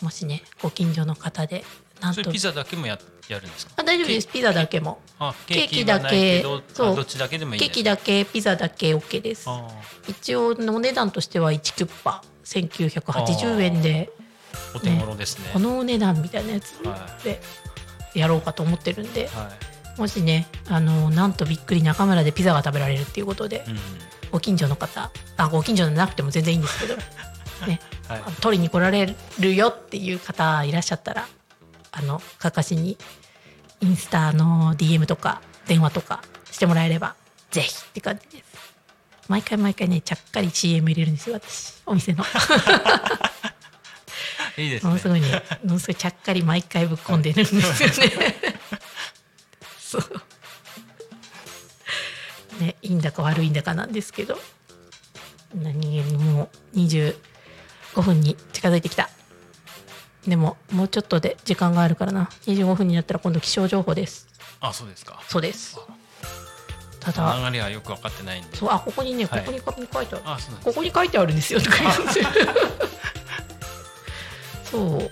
[0.00, 1.64] もしね、ご近所の方で、
[2.00, 2.30] なんと。
[2.30, 3.72] ピザだけもややるんですか？
[3.78, 5.00] あ大丈夫です、ピザだけも。
[5.18, 6.62] あケーキだけそう。
[6.62, 9.46] ケーキだけ、ピザだけ OK です。
[9.48, 9.68] あ
[10.06, 14.08] 一応お値段としては1キュッパ1980円で
[14.52, 15.50] あお手頃ですね。
[15.52, 17.40] このお値段みたいなやつはで
[18.14, 19.26] やろうかと思ってるんで。
[19.26, 23.78] はいもしねあのなんとびっくり中村でピザが食べられるっていうことでうん。
[24.30, 26.96] ご近所の方あご近所じゃなくても全然いいんですけど
[27.68, 28.22] ねはい。
[28.40, 31.28] 取りに来られるよっていう方いらっしゃったら
[31.92, 32.98] あのかかしに
[33.80, 37.14] インスタの DM とか電話とかしてもらえれば
[37.50, 38.54] ぜひって感じです。
[39.28, 41.74] 毎回毎回ねちゃっかり CM 入れるんですよ私。
[41.86, 42.24] お店の。
[44.56, 44.88] いいですね。
[44.88, 48.36] ものすごいねものすごいちゃっかり毎回ぶっ込んでるんですよね
[50.00, 50.22] そう。
[52.60, 54.38] ねいいんだか悪いんだかなんですけど。
[55.54, 57.14] 何気にもう25
[58.02, 59.08] 分に近づいてきた。
[60.26, 62.28] でももうちょっとで時間があるからな。
[62.46, 64.26] 25分になったら今度気象情報です。
[64.60, 65.20] あそうですか。
[65.28, 65.78] そうです。
[67.00, 67.36] ただ。
[67.50, 68.56] 流れはよく分かってないんで。
[68.56, 69.44] そうあここにねこはい。
[69.44, 69.58] こに
[69.92, 70.24] 書いてある、
[70.64, 72.24] ここに書いてあるんですよとか言って
[74.70, 75.10] そ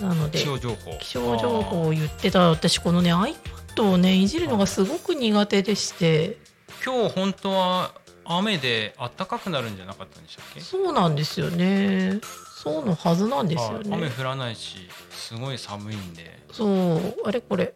[0.00, 0.02] う。
[0.02, 0.38] なので。
[0.38, 0.96] 気象情報。
[1.00, 3.36] 気象情報を言ってた私このね iPad
[3.84, 6.38] をねいじるのがすごく苦手でして。
[6.84, 7.92] 今日本当は
[8.24, 10.60] 雨で暖かくなるんじゃなかったんでしたっけ？
[10.60, 12.20] そうなんですよね。
[12.62, 13.82] そうのはずなんですよはい。
[13.86, 16.38] 雨ね降らないしすごい寒いんで。
[16.52, 17.14] そう。
[17.24, 17.40] あれ？
[17.40, 17.72] これ。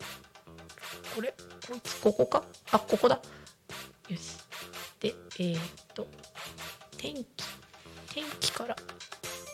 [1.15, 1.35] これ？
[1.69, 2.43] こいつここか？
[2.71, 3.21] あここだ。
[4.09, 4.37] よし。
[5.01, 5.62] でえー、っ
[5.95, 6.07] と
[6.97, 7.27] 天気。
[8.12, 8.77] 天気から。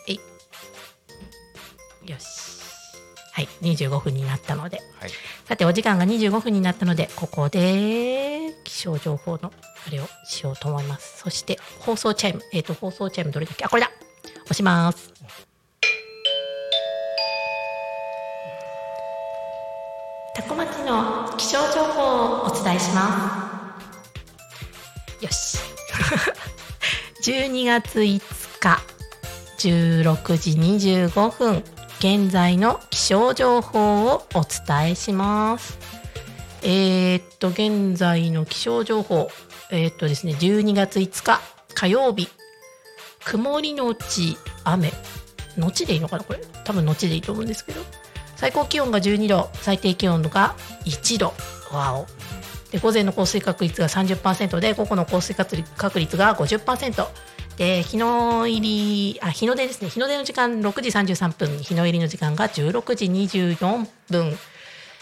[0.07, 0.19] えい。
[2.09, 2.48] よし
[3.39, 4.81] はい25分になったので。
[4.99, 5.11] はい。
[5.45, 9.53] さてお時間が25分になったのでここで気象情報の
[9.87, 11.19] あれをしようと思います。
[11.19, 13.63] そして放送チャイムえっ、と放送チャイムどれだっけ？
[13.63, 13.91] あこれだ。
[14.43, 15.13] 押します。
[20.35, 23.79] 多古町の気象情報をお伝えしま
[25.21, 25.25] す。
[25.25, 25.57] よし。
[27.23, 28.21] 12月5
[28.59, 28.79] 日
[29.59, 30.51] 16時
[31.07, 31.63] 25分
[31.99, 35.77] 現在の気象情報をお伝えします。
[36.63, 39.29] えー、っと現在の気象情報。
[39.69, 41.41] えー、っとですね12月5日
[41.73, 42.29] 火曜日。
[43.25, 44.93] 曇りのち雨。
[45.57, 46.39] のちでいいのかなこれ？
[46.63, 47.81] 多分のちでいいと思うんですけど。
[48.37, 49.49] 最高気温が12度。
[49.55, 51.33] 最低気温が1度。
[51.73, 52.07] わお。
[52.71, 57.07] で午前の降水確率が30%で午後の降水確率確率が50%
[57.59, 58.61] で日の入
[59.13, 59.89] りあ日の出ですね。
[59.89, 61.57] 日の出の時間6時33分。
[61.61, 64.37] 日の入りの時間が16時24分。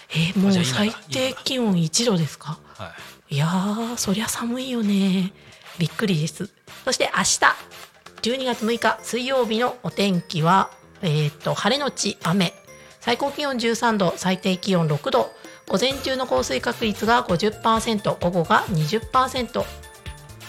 [0.10, 2.58] えーもう最低気温1度ですか？
[2.76, 2.93] は
[3.30, 3.36] い。
[3.36, 5.34] いやーそりゃ寒いよね。
[5.78, 6.50] びっくりです。
[6.84, 10.72] そして明日12月6日水曜日のお天気は
[11.04, 12.54] えっ、と晴れのち雨。
[13.02, 15.32] 最高気温13度最低気温6度。
[15.67, 19.63] 午前中の降水確率が50%午後が20%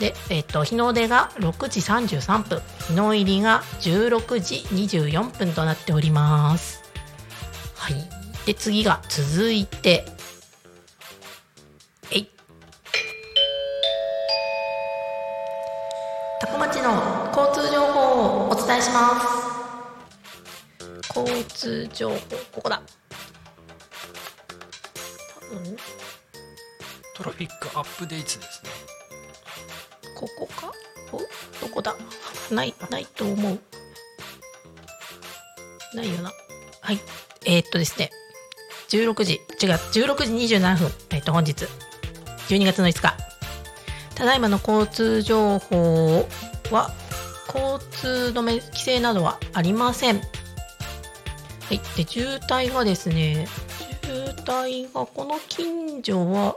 [0.00, 6.82] で、えっと日の出が6時33分日の入りが16時24分となっております。
[7.74, 7.94] はい。
[8.46, 10.04] で次が続いて
[12.10, 12.30] えい。
[16.40, 21.18] 多古町の交通情報をお伝えします。
[21.18, 22.16] 交通情報
[22.52, 22.80] ここだ。
[25.40, 25.76] 多分。
[27.16, 28.97] トラフィックアップデートですね。
[30.18, 30.72] ここか？
[31.12, 31.18] お？
[31.18, 31.94] どこだ？
[32.50, 33.60] ないないと思う。
[35.94, 36.32] ないよな。
[36.80, 36.98] はい。
[37.46, 38.10] えー、っとですね。
[38.88, 39.34] 16時。
[39.34, 39.40] 違う。
[39.70, 40.90] 16時27分。
[41.10, 41.66] えーっと本日。
[42.48, 43.16] 12月の5日。
[44.16, 46.28] ただいまの交通情報
[46.72, 46.90] は
[47.46, 50.16] 交通止め規制などはありません。
[50.16, 50.22] は
[51.70, 51.80] い。
[51.96, 53.46] で渋滞がですね
[54.02, 56.56] 渋滞がこの近所は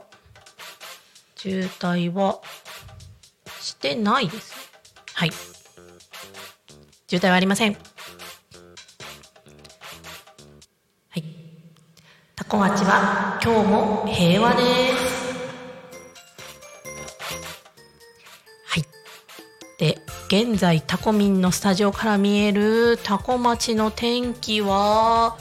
[1.35, 2.41] 渋滞は
[3.61, 4.53] してないです。
[5.13, 5.31] はい。
[7.07, 7.73] 渋滞はありません。
[7.73, 7.79] は
[11.15, 11.23] い。
[12.35, 14.65] タコ町は今日も平和です。
[18.65, 18.85] はい。
[19.77, 25.37] で、現在タコミンのスタジオから見えるタコ町の天気は、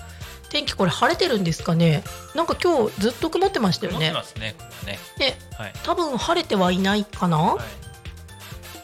[0.51, 2.03] 天気これ晴れてるんですかね？
[2.35, 4.25] なんか今日ずっと曇ってましたよね持ってま。
[4.25, 7.90] すねこれねで、はい多分晴れてはいないかな、はい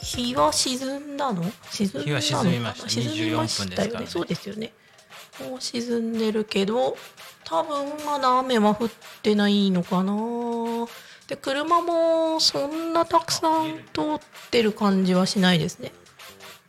[0.06, 1.42] 日は沈んだの？
[1.70, 2.04] 沈んだの？
[2.04, 2.88] 日は沈みました。
[2.88, 3.94] 沈みました24分ですからね。
[3.94, 4.72] よねそうですよね。
[5.40, 6.96] もう沈んでるけど
[7.44, 8.90] 多分まだ雨は降っ
[9.22, 10.14] てないのかな。
[11.26, 15.92] で車もそんなたくさん通ってる感じはしないですね。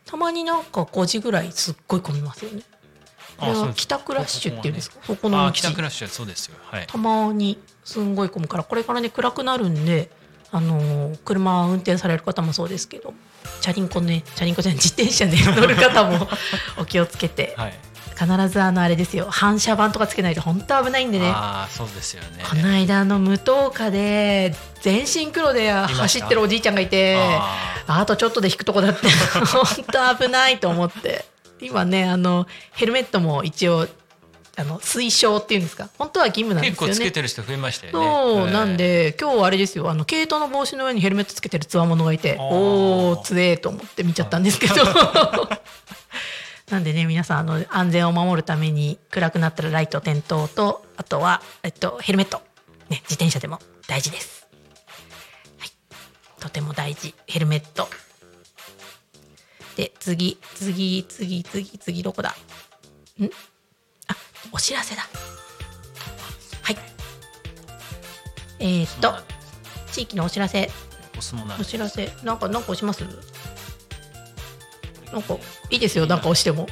[0.06, 2.64] たまになんか5時ぐらいすっごい混みますよね。
[3.38, 3.78] これはあそうです。
[3.82, 4.98] 帰宅ラッシュっていうんですか？
[5.04, 6.58] そこああのうち帰宅ラッシュはそうですよ。
[6.72, 6.88] はい。
[6.88, 10.10] たまにすんごい混むからこれからね暗くなるんで、
[10.52, 13.14] あのー車運転される方もそうですけど
[13.62, 16.28] チャリンコねチャリンコじゃ自転車で乗る方も
[16.80, 17.54] お気をつけて。
[17.58, 17.74] はい。
[18.20, 21.30] 必ずあのあれですよ反射板とかつけないと本当危ないんでね。
[21.30, 22.44] ああそうですよね。
[22.50, 29.08] この間あの無灯火で全身黒で走ってるおじいちゃんがいてああとちょっとで引くとこだって
[29.54, 29.66] 本
[30.18, 31.26] 当危ないと思って。
[31.62, 33.88] 今ねあのヘルメットも一応
[34.60, 35.88] あの推奨っていうんですか？
[36.00, 36.88] 本当は義務なんですよね。
[36.88, 38.00] 結構つけてる人増えましたよね。
[38.00, 39.90] そう、えーなんで今日あれですよ。
[39.90, 44.76] あの毛糸の帽子の上にヘルメットつけてるつわものがいておおつえーと思って見ちゃったんですけど。
[46.72, 52.42] なんでね皆さんあの安全を守るために暗くなったらライト点灯とあとは、えっと、ヘルメット、
[52.90, 54.46] ね、自転車でも大事です、
[55.60, 55.70] はい、
[56.42, 57.16] とても大事。
[57.26, 57.88] ヘルメット。
[59.78, 62.36] で次次次次次どこだ？
[63.22, 63.26] ん？
[63.26, 63.30] あ
[64.52, 65.04] お知らせだ。
[66.62, 66.78] はい。
[68.60, 69.14] えー、っと
[69.92, 70.70] 地域のお知らせ。
[71.60, 72.12] お知らせ。
[72.24, 73.04] なんかなんか押します？
[75.12, 75.36] なんか
[75.70, 76.16] いいですよな。
[76.18, 76.68] んか押しても。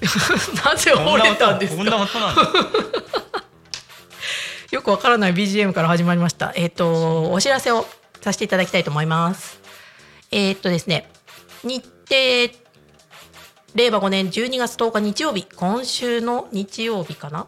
[0.64, 2.42] なぜ折れたんですこんなか音なんだ。
[4.70, 6.52] よくわからない BGM から始まりました。
[6.54, 7.86] えーっとお知らせを
[8.20, 9.60] させていただきたいと思います。
[10.30, 11.10] えーっとですね
[11.64, 12.54] 日程
[13.74, 15.46] 令和5年12月10日日曜日。
[15.54, 17.46] 今週の日曜日かな？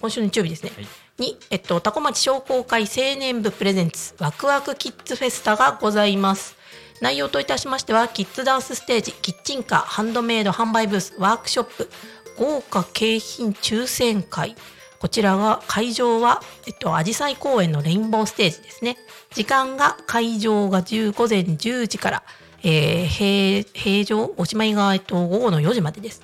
[0.00, 0.86] 今週の日曜日ですね、はい。
[1.18, 4.14] に、えっと、タコ町商工会青年部プレゼンツ。
[4.18, 6.56] ワクワクキッズフェスタがございます。
[7.00, 11.90] 内容といたしましてはキッズダンスステージキッチンカーハンドメイド販売ブースワークショップ
[12.38, 14.54] 豪華景品抽選会。
[15.00, 18.96] こちらが会場は、えっと、アジサイ公園のレインボーステージですね。
[19.34, 22.22] 時間が会場が10午前10時から、
[22.64, 26.22] えー、平平常おしまいが、えっと、午後の4時までです。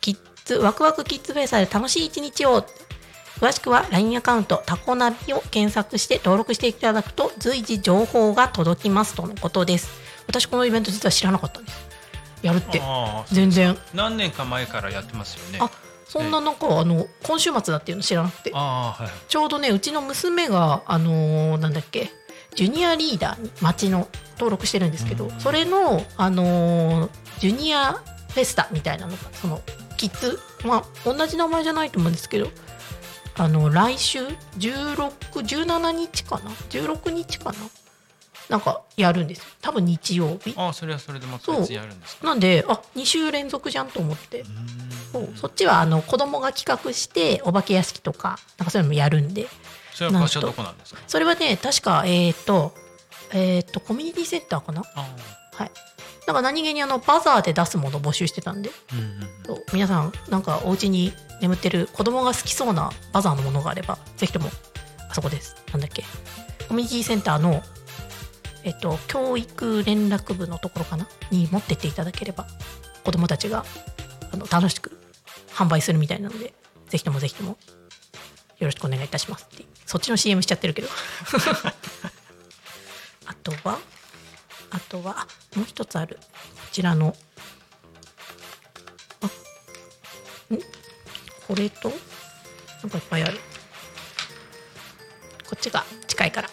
[0.00, 2.66] キッズワクワクキッズフェスタで楽しい一日を。
[3.38, 9.90] 詳しくは LINE アカウントタコナビを検索して登録していただくと随時情報が届きますとのことです。
[10.26, 11.86] 私このイベント実は知らなかったんです。
[12.42, 12.80] やるって。
[13.30, 13.76] 全然。
[13.92, 15.58] 何年か前からやってますよね。
[15.60, 15.70] あ
[16.06, 18.52] そんななんかあの今週末だっていうの知らなくて。
[18.52, 19.08] はい。
[19.28, 22.10] ちょうどねうちの娘があのーなんだっけ
[22.56, 29.60] ジュニアリーダーに町の登録してるんですけど、それのあのージュニアフェスタみたいなのがその
[29.96, 30.38] キッズ？
[30.64, 32.48] まあ同じ名前じゃないと思うんですけど
[33.36, 34.26] あの来週
[34.58, 37.58] ？1617日かな？16日かな？
[38.48, 39.44] なんかやるんですよ。
[39.60, 40.54] 多分日曜日。
[40.56, 42.26] あーそれはそれでまた別にやるんですか？
[42.26, 44.44] なんであ2週連続じゃんと思って。
[45.12, 45.28] そう。
[45.34, 49.46] そっちはあの子供が企画してお化け屋敷とかなんかそういうのもやるんで
[49.96, 51.00] それは場所どこなんですか？
[51.06, 52.74] それはね確かえっ、と
[53.32, 54.82] えっ、とコミュニティセンターかな？
[54.94, 55.00] あ
[55.54, 55.70] はい。
[56.26, 58.68] なんか何気にあのバザーで出すもの募集してたんで。
[58.68, 58.72] ー
[59.48, 59.62] うんうん。
[59.72, 64.50] 皆さんなんかお家に眠ってる子供が好きそうなバザーのものがあればぜひとも
[65.08, 65.56] あそこです。
[65.72, 66.04] なんだっけ？
[66.68, 67.62] コミュニティセンターの
[68.64, 71.08] えっと教育連絡部のところかな？
[71.30, 72.46] に持ってっていただければ
[73.02, 73.64] 子供たちが
[74.30, 74.98] あの楽しく
[75.54, 76.52] 販売するみたいなので
[76.88, 77.56] ぜひともぜひとも
[78.58, 79.64] よろしくお願いいたしますって。
[79.84, 80.88] そっちの CM しちゃってるけど。
[83.26, 83.78] あとは
[84.70, 86.18] あとはあもう一つある。
[86.20, 86.22] こ
[86.72, 87.16] ちらの
[91.46, 91.90] これと
[92.82, 93.38] なんかいっぱいある。
[95.48, 96.50] こっちが近いから。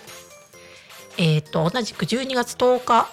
[1.18, 3.08] えっ、と同じく12月10日。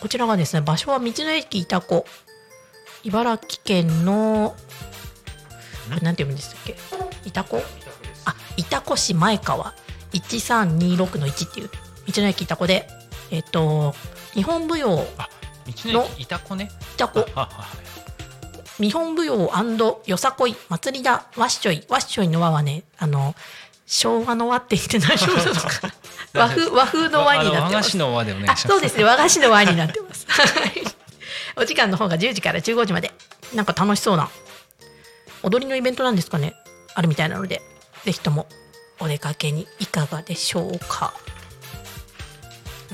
[0.00, 2.04] こちらがですね場所は道の駅いたこ
[3.02, 4.54] 茨城県の
[5.88, 6.76] なんて読むんでしたっけ？
[7.24, 7.62] いたこ
[8.56, 9.74] あいたこ市前川
[10.12, 11.70] 1326の1っていう
[12.12, 12.88] 道の駅いたこで
[13.30, 13.94] えっ、と
[14.34, 15.04] 日本舞踊
[15.86, 16.70] の駅いた子ね。
[16.94, 17.08] いた
[18.78, 21.84] 日本舞踊よさこい祭りだわっしょい。
[21.88, 23.34] わっしょいの輪はねあの
[23.86, 25.70] 昭和の輪って言って大丈夫なのか。
[26.34, 27.98] な 和風和風の輪になってます。
[28.50, 30.26] あそうですね和菓子の輪になってます。
[30.28, 30.72] はい。
[31.56, 33.12] お時間の方が10時から15時まで。
[33.54, 34.28] なんか楽しそうな。
[35.42, 36.54] 踊りのイベントなんですかね。
[36.94, 37.62] あるみたいなので
[38.06, 38.46] ぜひとも
[39.00, 41.12] お出かけにいかがでしょうか。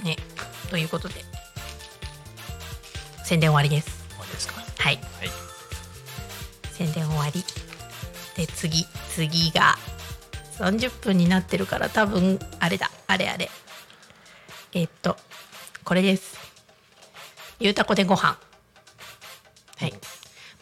[0.02, 0.16] ね。
[0.70, 1.16] ということで。
[3.22, 4.06] 宣伝終わりです。
[4.08, 4.54] 終わりですか？
[4.78, 4.96] はい。
[4.96, 5.04] はい。
[6.72, 7.44] 宣伝終わり。
[8.36, 9.76] で次次が
[10.56, 12.90] 30分になってるから多分あれだ。
[13.06, 13.50] あれあれ。
[14.72, 15.18] えーっと
[15.84, 16.38] これです。
[17.60, 18.38] ゆうたこでご飯。
[19.76, 19.92] はい。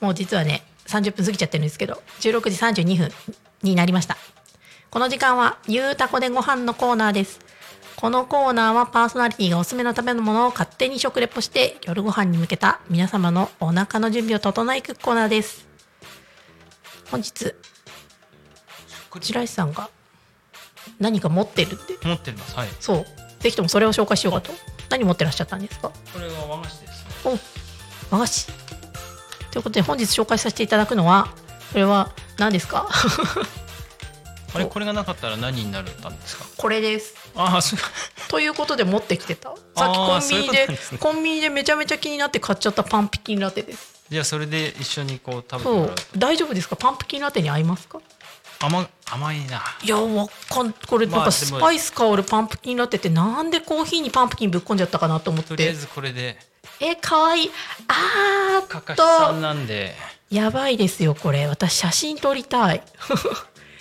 [0.00, 3.12] もう実はね30分過ぎちゃってるんですけど16時32分
[3.62, 4.16] になりました
[4.90, 7.38] この時間はゆうたこでご飯のコーナーです。
[7.94, 15.68] このコーナーはパーソナリティがおすすめの食べ物を勝手に食レポして夜ご飯に向けた皆様のお腹の準備を整えていくコーナーです。
[17.08, 17.54] 本日
[19.20, 19.90] 白石さんが
[20.98, 21.96] 何か持ってるって。
[22.04, 22.68] 持ってますはい。
[22.80, 23.04] そう。
[23.38, 24.50] ぜひともそれを紹介しようかと。
[24.88, 25.90] 何持ってらっしゃったんですか？
[26.12, 27.04] これは和菓子です。
[27.26, 27.38] ね
[28.10, 28.46] お和菓子。
[29.52, 31.28] ということで本日紹介させていただくのは
[31.72, 32.88] これは何ですか？
[34.52, 36.44] あれこれがなかったら何になるったんですか？
[36.56, 37.14] これです。
[37.36, 37.78] ああそう。
[38.28, 39.54] ということで持ってきてた。
[39.76, 40.78] さっきコンビニでね。
[40.98, 44.02] コンビニでめちゃめちゃ気になって買っちゃったパンピキンラテです。
[44.08, 46.76] じゃあそれで一緒にこう食べてもらう大丈夫ですか？
[46.76, 48.00] パンプキンラテに合いますか？
[48.58, 49.62] 甘甘いな。
[49.82, 55.50] いやわかんこれなんかスパイス香るパンプキンラテってなんでコーヒーにパンプキンぶっこんじゃったかなと思って。
[55.50, 56.36] とりあえずこれで。
[56.80, 57.50] え可愛い
[57.88, 59.94] あかかーっしさんとなんで。
[60.30, 61.46] やばいですよこれ。
[61.46, 62.82] 私写真撮りたい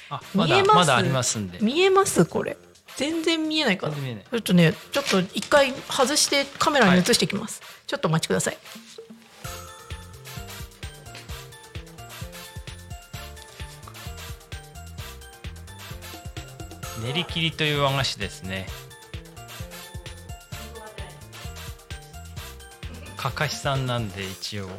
[0.10, 0.68] あま見えます？
[0.68, 1.60] だまだありますんで。
[1.62, 2.26] 見えます？
[2.26, 2.58] これ。
[2.98, 4.32] 全然見えないかな全然見えない。
[4.32, 8.58] ちょっとねちょっと一回外してカメラに映してきます、ちょっとお待ちください。
[17.04, 18.68] 練り切りという和菓子ですね。
[23.16, 24.70] かかしさんなんで一応。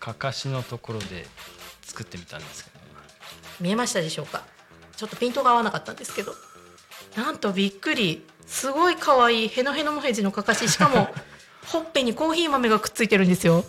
[0.00, 1.26] かかしのところで
[1.82, 2.77] 作ってみたんですけど
[3.60, 4.42] 見えましたでしょうか？
[4.96, 6.34] ちょっとピントが合わなかったんですけど。
[7.16, 8.24] なんとびっくり。
[8.46, 9.48] すごい可愛い。
[9.48, 10.68] ヘノヘノモヘジのかかし。
[10.68, 11.08] しかも
[11.66, 13.64] ほっぺにコーヒー豆がくっついてるんですよ。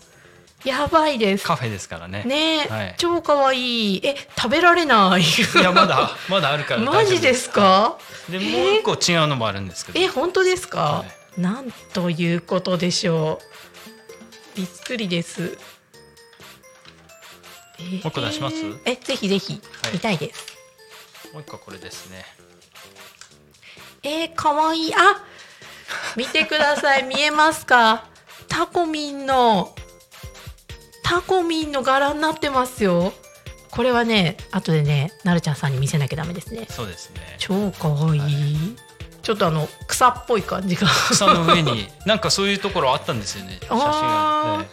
[0.64, 1.46] やばいです。
[1.46, 2.24] カフェですからね。
[2.26, 2.96] ねえ、はい。
[2.98, 4.02] 超可愛い。
[4.06, 5.22] え食べられない。
[5.22, 5.26] い
[5.64, 7.98] やまだまだあるからマジですか？
[8.30, 10.00] でもう一個違うのもあるんですけど。
[10.00, 11.06] え本当ですか、は
[11.38, 13.40] なんということでしょ
[14.56, 14.58] う。
[14.58, 15.44] びっくりです。
[15.44, 15.79] えー
[17.80, 18.56] もう一個出します？
[18.86, 19.62] えぜひぜひ。
[19.84, 19.94] はい。
[19.94, 20.46] 見たいです、
[21.34, 22.26] もう一個これですね。
[24.04, 24.94] えー、かわいい。
[24.94, 24.98] あ
[26.16, 27.04] 見てください。
[27.08, 28.06] 見えますか？
[28.48, 29.76] タコミンの
[31.04, 33.14] タコミンの柄になってますよ。
[33.72, 36.68] これはね後でねなるちゃんさんに見せなきゃダメですね。
[36.70, 37.36] そうですね。
[37.38, 38.76] 超かわいい、
[39.22, 40.88] ちょっとあの草っぽい感じが。
[41.12, 43.60] 草の上になんかそういうところあったんですよね。
[43.62, 44.68] 写真が、あーはい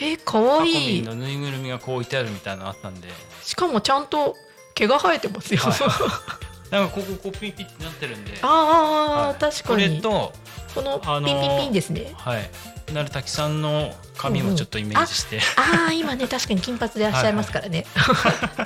[0.00, 3.08] えー、かわいいンのぬいぐるみがこう置いてあるみたいなのあったんで。
[3.42, 4.36] しかもちゃんと
[4.74, 6.72] 毛が生えてますよ、はい。
[6.72, 8.38] なんかこここうピンピンってなってるんで。
[8.42, 9.34] ああ、はい。
[9.40, 10.32] 確かこれにと
[10.74, 12.50] このあのーピンピンピンですね、はい。
[12.92, 17.86] なるたきさんの髪もちょっとイメージして、ああ今ね確かに金髪でいらっしゃいますからね、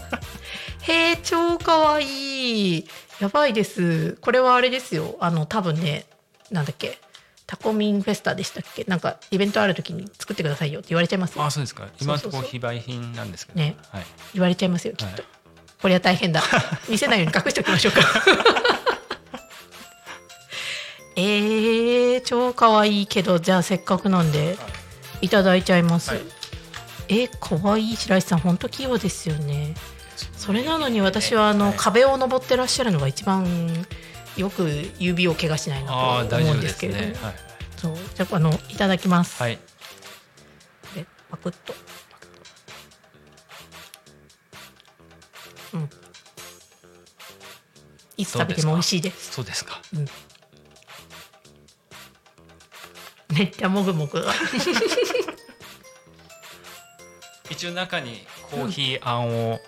[0.82, 2.88] へえ超かわいい。
[3.20, 4.18] やばいです。
[4.20, 5.16] これはあれですよ。
[5.20, 6.06] あの多分ね
[6.50, 6.98] なんだっけ
[7.46, 8.84] タコミンフェスタでしたっけ？
[8.84, 11.44] なんかイベントある時に作ってくださいよって言われちゃいますよ。
[11.44, 11.88] あそうですか。
[12.00, 13.58] 今のところ非売品なんですけど。
[13.58, 13.76] ね。
[13.90, 15.24] はい、言われちゃいますよきっと、はい。
[15.82, 16.42] これは大変だ。
[16.88, 18.02] 見せないように隠しておきましょうか。
[21.16, 24.56] えー、超かわいいけどじゃあせっかくなんで
[25.20, 25.28] い。
[25.28, 26.20] ただいちゃいます、はい。
[27.08, 29.74] えかわいい白石さん本当器用ですよね
[30.36, 33.44] それなのに私はあの、はい壁を登ってらっしゃるのが一番
[34.36, 34.68] よく
[34.98, 37.26] 指を怪我しないあなと思うんですけれども、すね。
[37.26, 37.34] はい、
[37.76, 37.96] そう。
[38.14, 39.58] じゃああのいただきます、はい、
[40.94, 41.74] でパクッと。
[45.74, 45.90] うん。
[48.16, 49.32] いつ食べても美味しいです。
[49.32, 49.80] そうですか。
[53.34, 54.22] めっちゃもぐもぐ。
[54.22, 54.32] が
[57.50, 59.60] 一応中にコーヒーあんを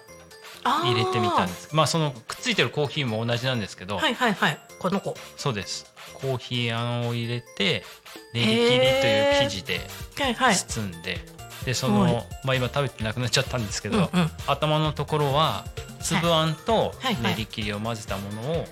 [0.65, 1.75] 入れてみたんです。
[1.75, 4.59] まあそのくっついてるコーヒーも同じなんですけど、はいはいはい。
[4.79, 5.15] この子。
[5.37, 5.87] そうです。
[6.15, 7.85] コーヒーあんを入れて
[8.33, 9.81] 練り切りという生地で
[10.19, 10.57] はいはい。
[10.57, 11.19] 包んで、
[11.65, 12.15] でその、はい。
[12.45, 14.31] まあ今食べてなくなっちゃったんですけど、うんうん。
[14.47, 15.65] 頭のところは
[16.01, 17.15] 粒あんとはい。
[17.15, 18.67] はい練り切りを混ぜたものをこ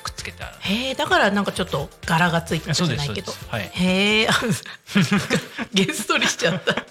[0.00, 3.70] うくっつけてある、へえだからなんかちょっと柄がついてるじそうですそうゃないけどはい。
[3.72, 4.28] へえ
[5.72, 6.74] ゲストりしちゃった。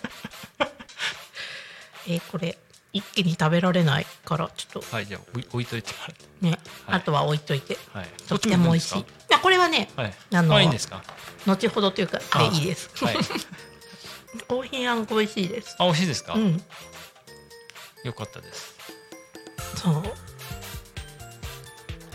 [2.08, 2.58] えーこれ
[2.96, 4.96] 一気に食べられないからちょっと。
[4.96, 6.26] はいじゃあ置い置いといてもらって。
[6.40, 7.00] ね、はい。
[7.00, 7.78] あとは置いといて。
[7.92, 8.08] はい。
[8.26, 9.00] とっても美味しい。
[9.00, 10.14] いやこれはねはい。
[10.34, 11.04] あのあいいんですか？
[11.46, 12.90] 後ほどというかあでいいです。
[13.04, 13.16] はい。
[14.48, 15.76] コーヒーあんこ美味しいです。
[15.78, 16.64] あ美味しいですか、うん。
[18.06, 18.74] よかったです。
[19.76, 19.94] そう。
[19.96, 20.02] は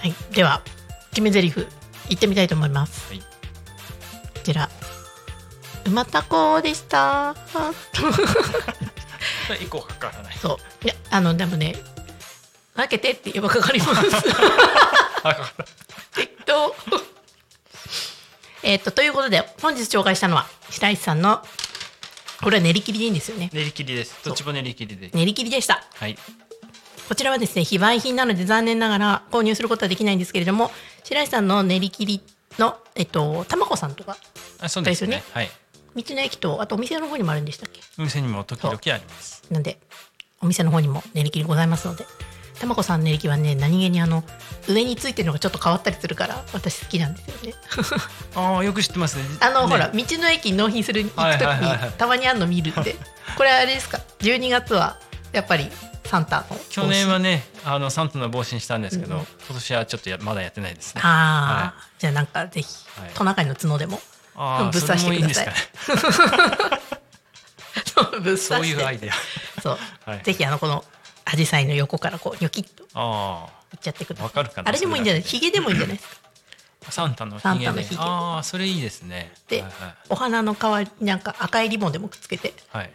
[0.06, 0.14] い。
[0.32, 0.62] では
[1.10, 1.54] 決め台詞
[2.08, 3.20] 言ってみたいと思います、はい。
[3.20, 3.26] こ
[4.42, 4.70] ちら
[5.84, 7.34] 馬たこでした
[9.54, 10.36] 一個かからない。
[10.36, 10.84] そう。
[10.84, 11.74] いやあのでもね
[12.74, 13.92] 分けてって言えばかかります。
[15.22, 15.64] あかか
[16.14, 16.74] 適当
[18.62, 21.42] えっとということで本日紹介したのは白石さんの
[22.42, 23.50] これは練り切りでいいんですよね。
[23.52, 24.24] 練り切りです。
[24.24, 25.84] どっちも練り切りで、練り切りでした。
[25.94, 26.16] はい。
[27.08, 30.70] こちらはですね非売品なので残念ながら購入することはできないんですけれども
[31.02, 32.22] 白石さんの練り切り
[32.58, 34.16] のえっと玉子さんとか
[34.60, 35.16] あそうですね。
[35.16, 35.50] ですよはい。
[35.96, 37.80] 道の駅とあとお店の方にもあるんでしたっけ？
[37.98, 39.78] お店にも時々ありますなんで
[40.40, 42.06] お店の方にも練り切りございますので
[42.60, 44.22] 玉子さんの練り切りはね何気にあの
[44.68, 47.54] 上についてるのがちょっと変わったりするから私好きなんですよね。
[48.36, 49.24] ああよく知ってますね。
[49.40, 49.72] あの、ね。
[49.72, 51.78] ほら道の駅に納品する行く時はいはいはい。
[51.78, 52.96] はいにたまにあんの見るって。
[53.36, 54.98] これあれですか？12月は
[55.32, 55.70] やっぱり
[56.04, 61.00] サンタの去年はねあのサンタの帽子にしたんですけど、うん今年はちょっとやまだやってないですね。
[61.04, 62.68] ああ、じゃあなんかぜひ、
[63.00, 63.10] はい。
[63.14, 64.00] トナカイの角でも
[64.70, 66.99] ぶっ刺してください
[68.36, 69.14] そういうアイデア。
[69.62, 70.22] そう、はい。
[70.22, 70.84] ぜひあのこの
[71.24, 73.48] アジサイの横からこうニョキッといあ。
[73.76, 74.24] っちゃってください。
[74.24, 75.22] わかるかなあれでもいいんじゃない？
[75.22, 75.96] ヒゲでもいいんじゃない？
[75.96, 76.16] ですか
[76.88, 79.32] あサンタのサンひげでタのひげああそれいいですね。
[79.48, 79.94] で、はいはい。
[80.08, 82.90] お花の代わりになんか赤いリボンでもくっつけてはい。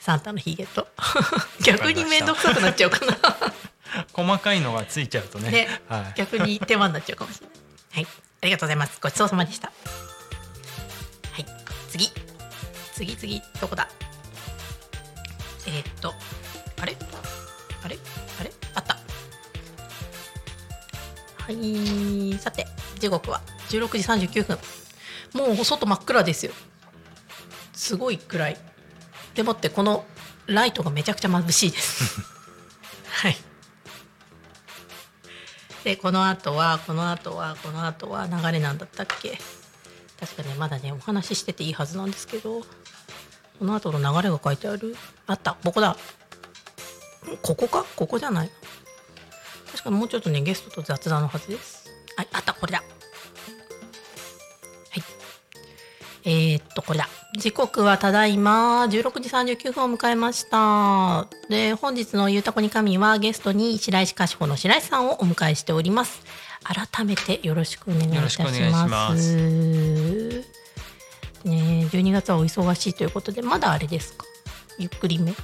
[0.00, 0.86] サンタのヒゲと。
[1.64, 3.16] 逆に面倒くさくなっちゃうかな。
[4.12, 5.50] 細かいのがついちゃうとね。
[5.50, 5.80] ね。
[5.88, 7.56] はい、逆に手間になっちゃうかもしれない。
[7.94, 8.06] はい、
[8.42, 8.98] ありがとうございます。
[9.00, 9.68] ごちそうさまでした。
[9.68, 11.46] はい、
[11.90, 12.10] 次、
[12.94, 13.42] 次次。
[13.60, 13.88] どこだ？
[15.72, 16.12] えー、っと、
[16.80, 16.96] あれ、
[17.82, 17.98] あれ、
[18.40, 18.98] あれ、あった。
[21.44, 22.66] はい、さて、
[23.00, 24.58] 時刻は16時39分。
[25.32, 26.52] もう外真っ暗ですよ。
[27.72, 28.56] すごい暗い。
[29.34, 30.04] でもってこの
[30.46, 32.20] ライトがめちゃくちゃ眩しいです。
[33.08, 33.36] はい。
[35.84, 39.40] でこの後はこの後はこの後は流れなんだったっけ？
[40.20, 42.62] 確かねまだねお話ししてていいはずなんですけど
[43.62, 44.96] この後の流れが書いてある。
[45.28, 45.56] あった。
[45.62, 45.96] ここだ。
[47.42, 47.86] ここか？
[47.94, 48.50] ここじゃない。
[49.70, 51.88] 確かもうちょっとねゲストと雑談のはずです。
[52.16, 52.54] はいあった。
[52.54, 52.78] これだ。
[52.78, 52.84] は
[54.98, 55.02] い。
[56.24, 57.08] えー、っとこれだ。
[57.38, 58.86] 時刻はただいま。
[58.86, 61.28] 16時39分を迎えました。
[61.48, 66.20] で本日の「ゆうたこに神」はゲストに白石かしほの白石さんをお迎えしております。
[66.64, 70.61] 改めてよろしくお願いいたします。
[71.44, 74.24] よろしくお願いしますね12月はお忙しいということでまだあれですか？
[74.78, 75.34] ゆっくりめ？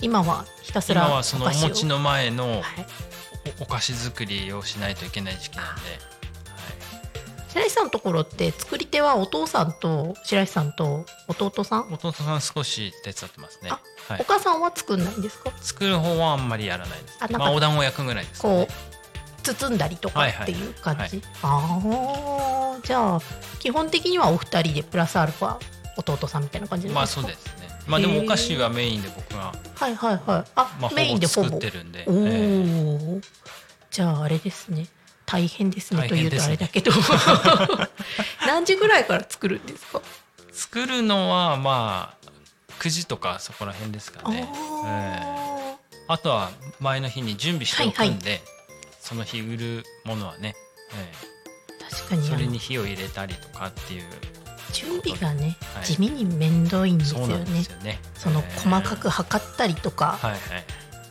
[0.00, 2.62] 今はひたすら今はそのお餅の前のはい。
[3.60, 5.82] おお菓子作りをしないといけない時期なんで、
[7.48, 13.68] 白石さんのところって作り手はお父さんと白石さんと弟さん、弟さん少し手伝ってますね。
[13.70, 14.20] あはい。
[14.22, 15.52] お母さんは作んないんですか？
[15.60, 18.66] 作る方はあんまりやらないですあなんかまあお団子焼くぐらいですかね。
[18.66, 18.93] こう
[19.44, 21.10] 包んだりとかっていう感じ、はい。
[21.10, 23.20] はいああじゃあ
[23.60, 25.58] 基本的にはお二人でプラスアルファ
[25.96, 27.06] 弟さんみたいな感じですか？
[27.06, 27.68] そうですね。
[27.86, 30.50] まあでもお菓子はメインで僕が、はいはいはい。
[30.54, 31.48] あ、まあ、メインでほぼ。
[31.48, 32.30] 作ってるんで、おお、え
[33.18, 33.20] え。
[33.90, 34.86] じゃああれですね。
[35.26, 36.90] 大変ですねというとあれだけど。
[38.46, 40.00] 何時ぐらいから作るんですか？
[40.52, 42.28] 作るのはまあ
[42.80, 46.04] 9時とかそこら辺ですかね、あええ。
[46.08, 48.42] あとは前の日に準備しておくんで、
[49.04, 50.56] その日売るものはね、
[50.92, 51.34] えー
[51.90, 54.02] 確かにえそれに火を入れたりとかっていう。
[54.72, 55.84] 準備がね、はい。
[55.84, 57.44] 地味に面倒いんですよね。
[57.62, 58.00] すよね。
[58.14, 58.58] そのええ。
[58.58, 60.40] 細かく測ったりとか、はいはい。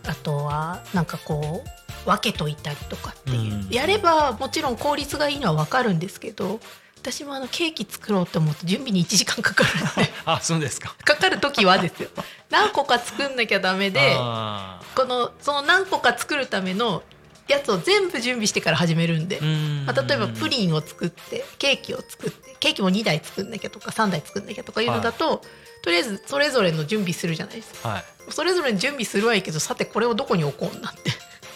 [0.07, 1.63] あとはなんかこ
[2.05, 3.69] う分けといたりとかっていう、うん。
[3.69, 6.59] やればもちろん効率がいいのは分かるんですけど
[6.99, 10.11] 私もあのケーキ作ろうと思って準備に1時間かかるんで。
[10.25, 10.95] あそうですか。
[11.05, 12.09] かかる時はですよ。
[12.49, 17.03] 何個か作んなきゃダメであこのその何個か作るための
[17.47, 25.41] やつを全部準備してから始めるんで、ーまあ、例えばプンリンを作ってケーキを作ってケーキも2台作んなきゃとか3台作んなきゃとかいうのだと、
[25.83, 27.89] とりあえずそれぞれの準備するじゃないですか。
[27.89, 28.03] はい。
[28.29, 31.11] それぞれに準備するはいいけどさてこれをどこに置こうなって。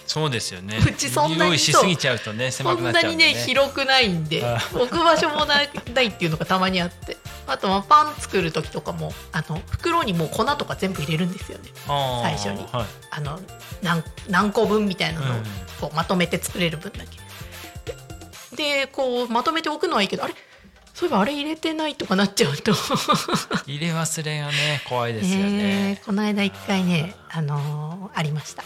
[0.06, 0.80] そうですよね。
[0.86, 3.34] うちそんなに用意しすぎちゃうとね 狭くなそんなにっちゃうんでね。
[3.36, 7.16] ね広くないんであ置く場所もないないっていうのがたまにあって
[7.48, 11.70] あとはパン作る時とかもあの袋にもう粉とか全部入れるんですよね。
[11.86, 12.66] 最初に。
[12.72, 12.86] はい。
[13.12, 13.40] あの
[13.82, 15.44] 何何個分みたいなのをうん。
[15.80, 17.18] こうまとめて作れる分だけ。
[18.56, 20.34] ででこうまとめておくのはいいけどあれ？
[20.94, 22.74] そういえばあれ入れてないとかなっちゃうと。
[23.68, 26.02] 入れ忘れがね怖いですよね。
[26.06, 28.64] この間一回ねあのーありました。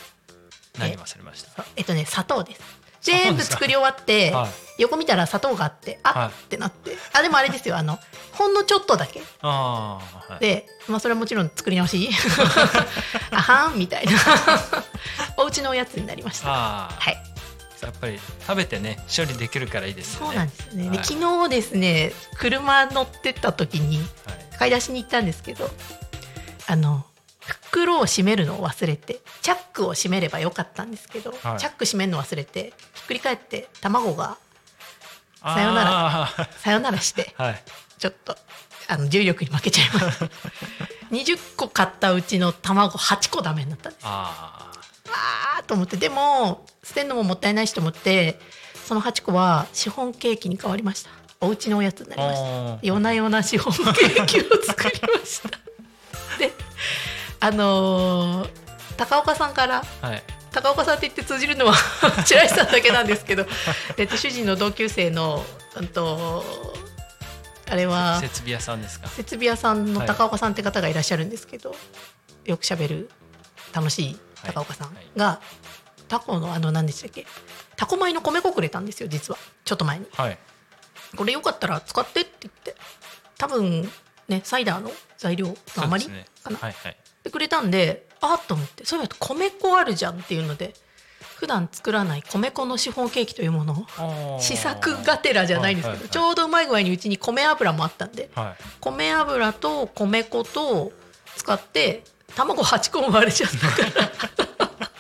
[0.80, 1.66] 何忘れました？
[1.76, 2.62] えっとね砂糖です
[3.02, 4.50] 全部作り終わって、 はい。
[4.78, 6.30] 横見たら砂糖があってあ、はい。
[6.30, 6.98] ってなって。
[7.14, 8.00] あでもあれですよあの
[8.32, 9.22] ほんのちょっとだけ。
[9.42, 12.10] ああ、はい、で、まあ、それはもちろん作り直し。
[13.32, 14.14] あはんみたいな。
[15.38, 16.50] お家のおやつになりました。
[16.50, 17.24] ああ、はい。
[17.82, 20.28] やっぱり食べてね処理できるからいいですよね。
[20.28, 21.06] そうなんですよね、ではい。
[21.06, 24.58] 昨日ですね車乗ってた時にはい。
[24.58, 25.70] 買い出しに行ったんですけど
[26.68, 27.04] あの
[27.42, 31.60] 袋を閉めるのを忘れてチャックを閉めればよかったんですけど、はい。
[31.60, 34.38] チャック閉めるの忘れてひっくり返って卵が
[35.42, 35.84] さよな
[36.38, 37.64] らさよならして はい。
[37.98, 38.38] ちょっと
[38.88, 40.26] あの重力に負けちゃいました
[41.12, 44.04] 20個買ったうちの卵8個ダメになったんです。
[44.06, 44.72] あ
[45.58, 48.40] あーと思ってでも捨てるのももったいないしと思って
[48.86, 51.10] その8個はシフォンケーキに変わりました。
[51.44, 52.80] お家のおやつになりました。
[52.82, 55.50] 夜な夜なシフォンケーキを作りました。
[56.38, 56.54] で
[57.42, 58.50] あのー
[58.98, 60.24] 高岡さんからはい。
[60.52, 61.74] 高岡さんって言って通じるのは
[62.26, 63.46] 白石さんだけなんですけど、
[63.98, 65.44] えっと、主人の同級生の、
[65.78, 66.44] うんと、
[67.70, 69.08] あれは設備屋さんですか？
[69.08, 71.74] 設備屋さんの高岡さんって方がいらっしゃるんですけど、
[72.46, 73.10] よくしゃべる
[73.74, 75.40] 楽しい高岡さんが、
[76.10, 77.26] タコのあの何でしたっけ？
[77.78, 79.40] タコ米の米粉くれたんですよ実は。
[79.64, 80.06] ちょっと前に。
[80.14, 80.38] はい。
[81.16, 82.76] これよかったら使ってって言って。
[83.38, 83.90] 多分
[84.28, 86.28] ねサイダーの材料の余りそうですね。
[86.44, 88.86] かなはいはいでくれたんであっと思って。
[88.86, 90.74] そういえば米粉あるじゃんっていうので
[91.38, 96.10] 普段作らない米粉のシフォンケーキというものを試作がてらじゃないんですけど、はいはいはい。
[96.10, 98.64] ちょうどうまい具合にうちに米油もあったんではい。
[98.80, 100.92] 米油と米粉と
[101.36, 102.04] 使って
[102.36, 104.12] 卵8個も割れちゃったから。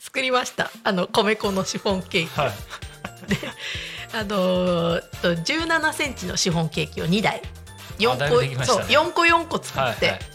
[0.00, 0.70] 作りました。
[0.84, 2.52] あの米粉のシフォンケーキ、はい。
[4.14, 7.42] あのーと17センチのシフォンケーキを2台。
[7.98, 10.31] 4だい個、そう4個4個作って、はいはい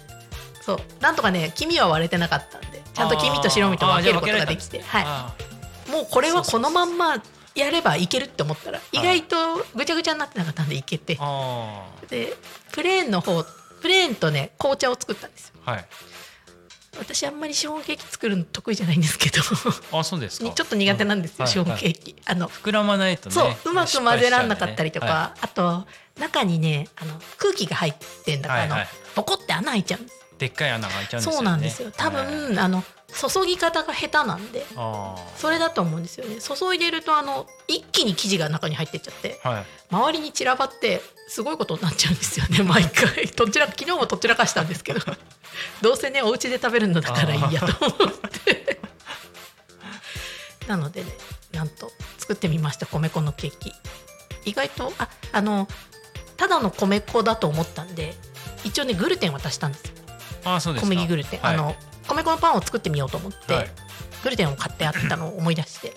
[0.67, 0.79] そう。
[0.99, 5.03] なんとかね黄身は割れてなかったんでちゃんと黄身と白身と分けることができてはい。
[5.07, 5.33] あ
[5.89, 7.23] もうこれはこのまんま
[7.55, 11.17] やればいけるって思ったら意外とぐちゃぐちゃになってなかったんでいけて。
[12.09, 12.35] で
[12.73, 13.45] プレーンの方
[13.81, 15.53] プレーンとね紅茶を作ったんですよ。
[15.65, 15.85] ーはい。
[16.99, 19.41] 私あんまりシフォンケーキ作るの得意じゃないんですけど。
[19.97, 20.49] あそうですか。
[20.51, 21.47] ちょっと苦手なんですよ、はい。
[21.53, 23.35] シフォンケーキ、あの膨らまないとね。
[23.35, 25.87] そううまく混ぜらんなかったりとか、失敗しあと
[26.19, 27.93] 中にねあの空気が入っ
[28.25, 28.81] てんだから、はいはい。
[28.81, 31.37] あのボコって穴開いちゃうんですでっかい穴が開いちゃうんですよね。
[31.37, 31.91] そうなんですよ。
[31.95, 36.39] 多分、はいあの注ぎ方が下手なんであそれだと思うんですよね。
[36.41, 39.65] 注いでるとあの一気に生地が中に入ってっちゃってあはい。
[39.89, 43.25] 周りに散らばってすごいことになっちゃうんですよね 毎回。
[43.27, 44.99] どちら昨日もどちらかしたんですけど
[45.81, 48.11] どうせねお家で食べるのだからいいやと思っ
[48.43, 48.79] て。
[50.67, 51.11] なのでね
[51.53, 53.71] なんと作ってみました米粉のケーキ。
[54.43, 55.67] 意外とああの
[56.35, 58.15] ただの米粉だと思ったんで
[58.63, 59.93] 一応ねグルテン渡したんですよ
[60.59, 61.55] 小麦グルテン、はい。
[61.55, 61.75] あの
[62.07, 63.67] 米粉のパンを作ってみようと思って、はい。
[64.23, 65.93] グルテンを買ってあったのを思い出して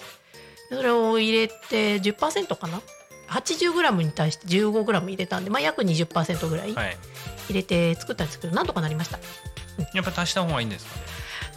[0.70, 2.80] それを入れて10%かな
[3.28, 6.96] ？80g に対して 15g 入れたんで、まあ、約20%ぐらいはい。
[7.48, 9.18] 入れて作ったんですけどなんとかなりました。
[9.94, 10.96] やっぱ足した方がいいんですか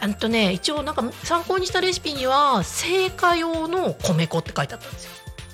[0.08, 0.14] ね？
[0.14, 5.12] あとね一応なんか参考にしたレシピには製菓用の米粉って書いてあったんですよ。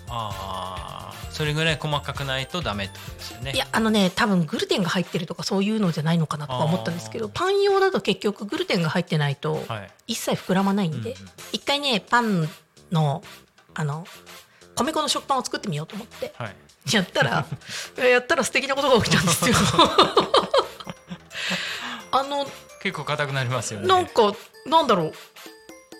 [0.09, 0.98] ああ
[1.31, 3.51] それぐらい細かくないとダメってことですよね。
[3.53, 9.91] いやあのね多分グルテンが入ってるとかそういうのじゃないのかなとか思ったんですけどパン用だと結局グルテンが入ってないとはい。
[10.07, 11.29] 一切膨らまないんで、うんうん。
[11.51, 12.49] 一回ねパン
[12.91, 13.23] の
[13.73, 14.05] あの
[14.75, 16.33] 米粉の食パンを作ってみようと思って。
[16.37, 16.55] はい。
[16.91, 17.45] やったら
[18.03, 19.55] やったら素敵なことが起きたんですよ。
[22.11, 22.49] あの
[22.81, 23.87] 結構硬くなりますよね。
[23.87, 24.33] なんか
[24.65, 25.13] なんだろう。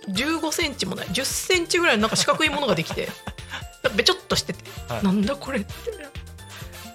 [0.09, 1.07] 15センチもない。
[1.07, 3.09] 10センチぐらいのなんか四角いものができて
[3.95, 5.03] べちょっとしてて、はい。
[5.03, 5.71] なんだこれって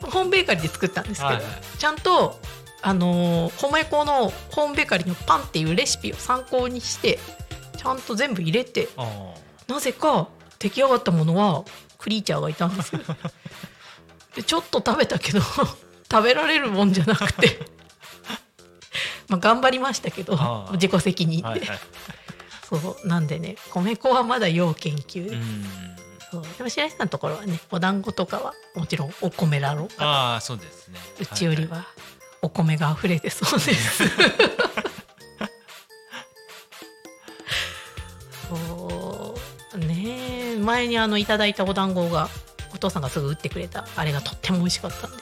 [0.03, 1.79] ホームベーカリーで作ったんですけど、はいはい。
[1.79, 2.39] ちゃんと
[2.83, 7.19] あのー米粉のホームベーカリーのパンっていうレシピを参考にして
[7.79, 9.35] ちゃんと全部入れてあ
[9.69, 10.29] なぜか
[10.59, 11.65] 出来上がったものは
[11.97, 13.01] クリーチャーがいたんですよ。
[14.37, 15.41] でちょっと食べたけど
[16.11, 17.59] 食べられるもんじゃなくて
[19.29, 21.79] まあ頑張りましたけど自己責任で、はいはい
[22.67, 25.29] そうなんでね米粉はまだ要研究。
[25.29, 25.67] で,、うん
[26.35, 26.43] そう。
[26.57, 30.11] でも白石さんのところはねお団子とかはもちろんお米だろうから。
[30.11, 30.99] ああそうですね。
[31.21, 31.87] うちよりは
[32.43, 34.05] お米が溢れてそうです。
[38.49, 39.35] そ
[39.75, 39.79] う。
[39.79, 42.29] ねえ前にあのいただいたお団子が
[42.75, 43.87] お父さんがすぐ打ってくれた。
[43.97, 45.17] あれがとっても美味しかったんで。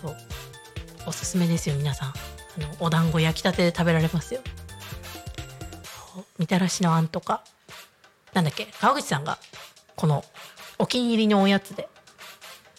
[0.00, 0.16] そう。
[1.06, 2.08] おすすめですよ皆さん。
[2.10, 2.14] あ
[2.58, 4.40] のお団子焼きたてで食べられますよ。
[6.38, 7.42] みたらしのあんとか。
[8.32, 9.38] なんだっけ川口さんが
[10.00, 10.24] この
[10.78, 11.88] お気に入りのおやつで。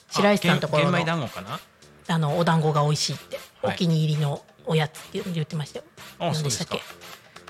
[0.09, 0.89] 白石さんのところの。
[0.89, 1.59] あ玄玄米団子かな？
[2.07, 3.75] あのお団子が美味しいって、はい。
[3.75, 5.85] お気に入りのおやつって言ってましたよ。
[6.19, 6.81] あ何でしたっけ？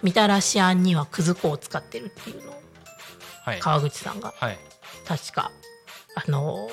[0.03, 2.55] みたらしあんにはくず粉を使ってるっていうのを
[3.45, 3.59] はい。
[3.59, 4.59] 川口さんがはい。
[5.07, 5.51] 確か
[6.15, 6.71] あのー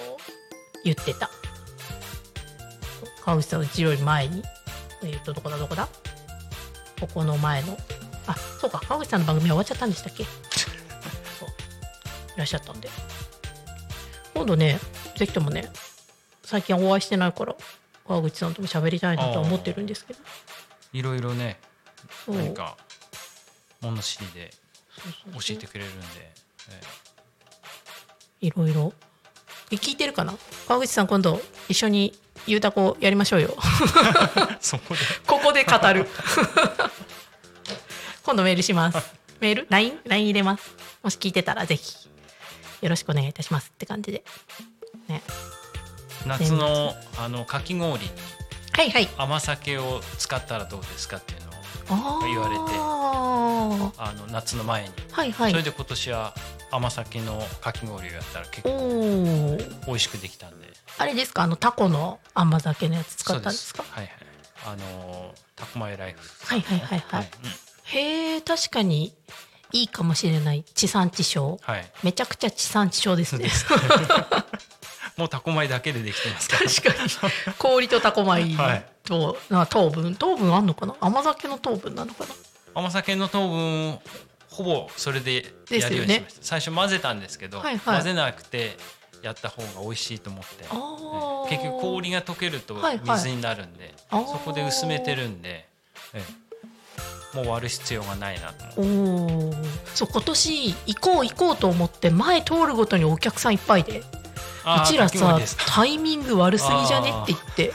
[0.85, 1.31] 言ってた。
[3.25, 4.43] 川口さんうちより前に
[5.05, 5.89] えっ、とどこだどこだ？
[7.01, 7.79] ここの前の。
[8.27, 10.25] あそうか川口さんの番組は終わっちゃったんでしたっけ？
[12.39, 12.89] らっしゃったんで。
[14.35, 14.79] 今度ね
[15.17, 15.69] ぜひともね
[16.45, 17.57] 最近お会いしてないから
[18.07, 20.21] 川口さんとも喋りたいなとは思ってるんですけど。
[20.93, 21.59] いろいろね
[22.27, 22.77] 何か
[23.81, 24.51] 物知りで
[25.35, 26.07] 教えてくれるんで、
[26.71, 26.81] え
[28.41, 28.93] いろいろ。
[29.71, 30.35] え聞いてるかな？
[30.67, 33.55] 川口さん今度一緒にゆうたこやりましょうよ。
[34.51, 35.01] え そこで？
[35.27, 36.09] ここで語る。
[38.25, 38.99] 今度メールします。
[39.41, 40.01] メール？LINE?
[40.07, 40.75] LINE 入れます。
[41.03, 42.08] もし聞いてたらぜひ
[42.81, 44.25] よろしくお願いいたしますって感じで。
[45.09, 45.23] ね。
[46.27, 48.05] 夏のあのかき氷。
[48.05, 48.11] に
[48.73, 49.09] はいはい。
[49.17, 51.41] 甘酒を使ったらどうですかっていう
[51.91, 52.61] のを言われて。
[52.61, 55.33] はあの夏の前に、いはい。
[55.33, 56.35] それで今年は
[56.71, 59.55] 甘酒のかき氷をやったら結お構
[59.85, 60.69] お美味しくできたんで。
[60.99, 61.43] あれですか？
[61.43, 63.85] あのタコの甘酒のやつ使ったんですか？
[63.91, 64.13] はいはい。
[64.67, 66.47] あのタコマイライフ。
[66.47, 67.31] はいはいはいはい。
[67.43, 67.51] うん。
[67.85, 69.15] へえ確かに
[69.73, 71.59] いいかもしれない地産地消。
[71.61, 71.91] はい。
[72.03, 73.51] めちゃくちゃ地産地消ですね。
[75.17, 77.11] もうタコ米だけでできてます確かに。
[77.59, 78.87] 氷とタコ米 はい。
[79.05, 80.15] と、な糖分。
[80.15, 80.95] 糖分あんのかな？
[81.01, 82.35] 甘酒の糖分なのかな？
[82.75, 83.99] 甘酒の糖分
[84.49, 87.97] ほぼそれでやるようにしました、最初混ぜたんですけど、はいはい。
[87.97, 88.77] 混ぜなくて
[89.23, 90.65] やった方が美味しいと思って。
[90.71, 91.49] あー。
[91.49, 93.19] 結局氷が溶けるとはいはい。
[93.19, 94.27] 水になるんで、あー。
[94.27, 95.67] そこで薄めてるんで、
[96.15, 96.48] ええ
[97.35, 99.65] もう割る必要がないなおー。
[99.95, 104.01] そう今年行こう行こうと思って前通るごとにお客さんいっぱいで。
[104.01, 107.11] うちらさタイミング悪すぎじゃね？
[107.11, 107.73] って言って。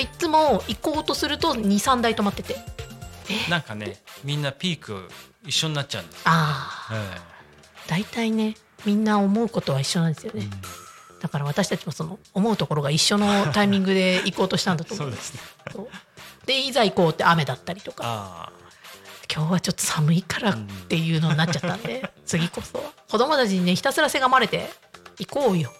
[0.00, 2.56] いつも行こうとすると23台止まってて。
[3.50, 5.08] なんかねみんなピーク
[5.44, 7.20] 一緒になっちゃうんです、ああえ
[7.86, 8.54] 大体ね
[8.84, 10.48] みんな思うことは一緒なんですよね、
[11.20, 15.08] だから私たちもその思うところが一緒の タイミングで行こうとしたんだと思う。
[15.08, 15.40] えそうですね。
[16.46, 18.02] でいざ行こうって雨だったりとか。
[18.04, 18.52] あ
[19.32, 20.56] 今日はちょっと寒いからっ
[20.88, 22.92] ていうのになっちゃったんで次こそは。
[23.10, 24.70] 子供たちにねひたすらせがまれて
[25.18, 25.72] 行こうよ。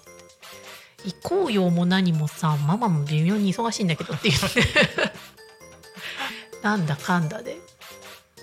[1.04, 4.62] 行こうよも何もさママも微妙に忙しいんだけどって言って
[6.62, 7.56] なんだかんだで。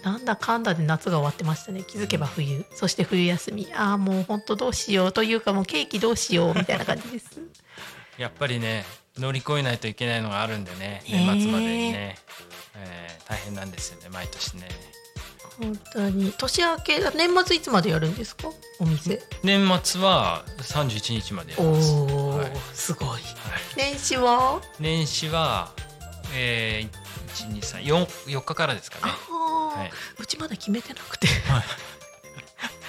[0.03, 1.83] なんだかんだで夏が終わってましたね。
[1.83, 2.63] 気づけば冬。
[2.75, 3.67] そして冬休み。
[3.73, 5.11] ああもうほんとどうしよう。
[5.11, 7.39] というかもうケーキどうしようみたいな感じです。
[8.17, 8.85] あやっぱりね
[9.17, 12.17] 乗り越えないといけないのがあるんでね年末までにね、
[12.75, 14.67] ええ大変なんですよね毎年ね。
[15.57, 16.33] 本当に。
[16.33, 18.49] 年明け年末いつまでやるんですか？
[18.79, 19.21] お店。
[19.41, 22.51] 年末は31日までやりおます、お、はい。
[22.73, 23.09] すごい。
[23.09, 23.21] はい。
[23.77, 24.61] 年始は？
[24.79, 25.71] 年始は、
[26.35, 29.13] えー、123 4日からですかね。
[29.31, 29.91] はい。
[30.21, 31.27] うちまだ決めてなくて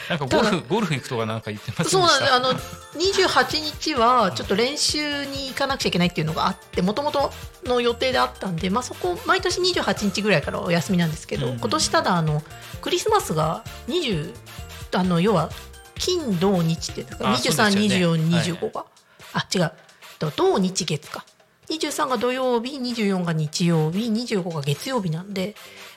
[0.08, 1.90] なんかゴルフゴルフ行くとかなんか言ってました？
[1.90, 2.32] そうなんです。
[2.32, 7.32] あの28日はちょっと練習に行かなくちゃいけないっていうのがあってもともと
[7.64, 11.58] の予定であったんで、まあ、そこ毎年28日ぐらいからお休みなんですけど、うん。
[11.58, 12.42] 今年ただあの
[12.80, 14.32] クリスマスが20
[14.94, 15.50] あの要は
[15.98, 18.22] 金土日っていうんですかあそうですよね。
[18.22, 18.84] 232425が、
[19.32, 19.72] あ違う。
[20.18, 21.24] と土日月か。
[21.68, 25.56] 23が土曜日24が日曜日25が月曜日なんで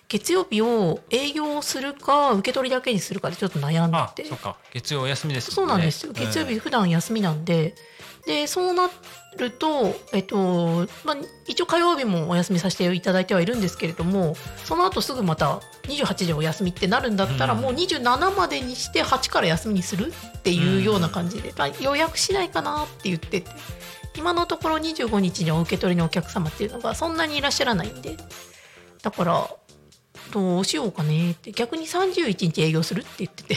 [0.10, 4.28] 月曜日を営業するか受け取りだけにするかでちょっと悩んでて。
[4.28, 4.58] あそっか。
[4.74, 6.14] 月曜お休みですそうなんですよ。
[6.14, 7.76] 月曜日え普段休みなんで、
[8.26, 8.90] でそうな
[9.38, 14.36] るとえっとまあ一応火曜日もお休みさせていただいてはいるんですけれども、
[14.66, 17.62] その後すぐまた28でお休みってなるんだったら、うん。
[17.62, 23.52] もう27までにして8から休みにするっていうような感じで、まあ予約しないかなって言ってて。
[24.18, 28.18] 今のところ25日にお受け取りのお客様っていうのがそんなにいらっしゃらないんで。
[29.02, 29.50] だから
[30.32, 33.56] どうしようかねって逆に31日営業するって言ってて。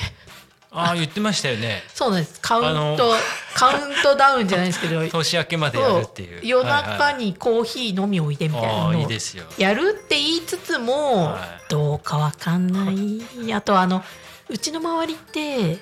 [0.74, 1.82] ああ言ってましたよね。
[1.92, 2.40] そうです。
[2.40, 3.12] カウント
[3.54, 5.04] カウントダウンじゃないですけど。
[5.06, 6.40] 年明けまでやるっていう。
[6.42, 8.88] 夜中にコーヒー飲みおいでみたいなの。
[8.88, 9.44] をいいですよ。
[9.58, 11.70] やるって言いつつもはい。
[11.70, 13.52] どうかわかんない。
[13.52, 14.02] あとあの
[14.48, 15.78] うちの周りって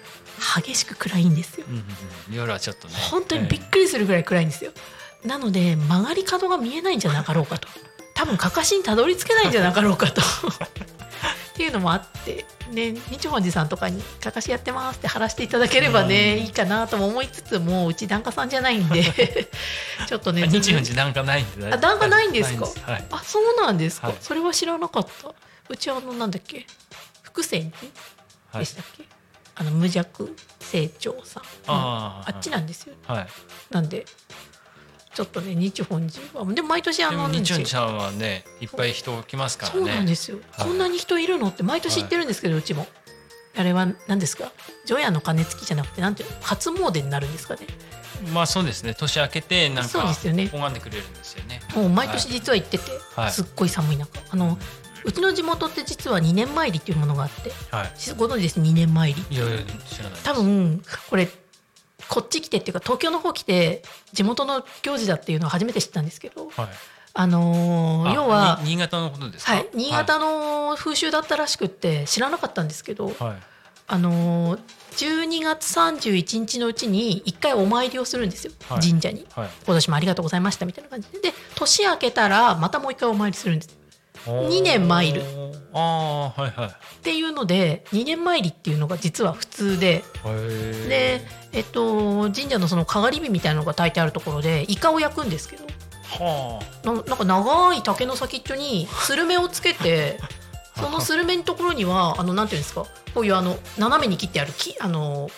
[0.57, 1.67] 激しく暗いんですよ。
[1.69, 1.85] うんうん
[2.31, 2.35] うん。
[2.35, 2.95] 夜はちょっとね。
[3.11, 4.73] 本当にびっくりするぐらい暗いんですよ。
[5.25, 7.69] なので曲がり角が見えないんじゃなかろうかと
[8.21, 10.21] 多分かかしにたどり着けないんじゃなかろうかと。
[11.55, 19.49] っていうのもあってね日本寺さんとかに「かかしやってます」って貼らせていただければね、いいかなとも思いつつもうち檀家さんじゃないんで。
[20.07, 21.73] ちょっとねえ日本時なんかないんで。
[21.73, 22.67] あ檀家ないんですか？
[22.93, 23.07] はい。
[23.11, 24.17] あそうなんですか、はい。
[24.21, 25.33] それは知らなかった。
[25.71, 26.67] うちはあのなんだっけ？
[27.23, 27.71] 福泉
[28.53, 29.05] 寺でしたっけ、
[29.55, 30.37] あの無弱
[30.71, 31.43] 清張さん。
[31.69, 32.35] あー。
[32.35, 33.29] あっちなんですよはい。
[33.71, 34.05] なんで
[35.15, 36.45] ちょっとね日本人は。
[36.53, 39.79] でも毎年あでのも日本日さんはねいっぱい人来ますからね。
[39.79, 40.69] そうなんですよ、はい。
[40.69, 42.87] こんなに人いるのって毎年言ってるんですけど、うちも。
[43.57, 44.53] あれは何ですか？
[44.87, 46.37] 除夜の鐘つきじゃなくてなんていうの？
[46.41, 47.67] 初詣になるんですかね。
[48.33, 48.95] まあそうですね。
[48.95, 50.49] 年明けてなんそうかですよね。
[50.53, 51.61] 拝んでくれるんですよね。
[51.75, 52.85] もう毎年実は行ってて、
[53.17, 53.33] はい。
[53.33, 54.21] すっごい寒い中。
[54.31, 54.57] あの
[55.03, 57.51] うちの地元って実は2年参りっていうものがあって。
[57.75, 57.91] はい。
[58.17, 61.29] ご存知です？2年参りいやいや知らない多分これ
[62.11, 63.83] こっち来てっていうか東京の方来て
[64.13, 66.69] 地元の行事だっていうのは初めて知ったんですけどはい。
[67.13, 69.55] あのーあ要はに新潟のことですか？
[69.55, 73.17] はい、新潟の風習だったらしくって知らなかったんですけど、はい。
[73.89, 74.61] あのー
[74.93, 78.81] 12月31日のうちに1回お参りをするんですよ、はい。
[78.81, 79.25] 神社に。
[79.33, 79.51] はい。
[79.65, 81.19] 今年もありがとうございましたみたいな感じで。
[81.21, 83.77] で年明けたらまたもう1回お参りするんです
[84.27, 85.23] 二年参る
[85.73, 86.69] ああはいはい。
[86.69, 90.03] っていうので2年参りっていうのが実は普通で。
[90.25, 95.65] へで、えっと、神社のそのかがり火みたいなのが炊いてあるところでイカを焼くんですけど。
[96.19, 100.19] はななんか長い竹の先っちょにスルメをつけて
[100.77, 102.85] そのスルメのところにはあのなんていうんですか？
[103.15, 105.31] こういうあの斜めに切ってあるきあの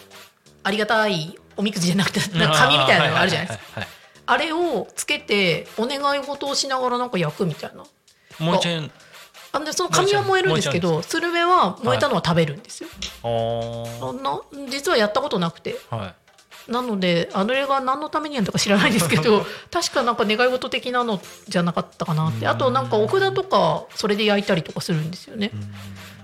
[0.62, 3.86] ありがたいおみくじじゃなくてあなんか紙みたいなのがあるじゃないですか。
[4.24, 7.82] あれをつけてお願い事をしながらなんか焼くみたいな
[8.42, 8.90] もうちょい
[9.54, 12.88] あでその紙は燃えるんですけどスルメは燃えたのは食べるんですよ、
[13.22, 13.98] あー。
[13.98, 14.40] そんな
[14.70, 15.76] 実はやったことなくて。
[15.90, 16.14] は
[16.68, 16.70] い。
[16.70, 22.46] なのであれが何のためにやるのか知らないんですけど 確かなんか願い事的なのじゃなかったかなって。
[22.46, 25.50] あとなんかお札とかそれで焼いたりとかするんですよね。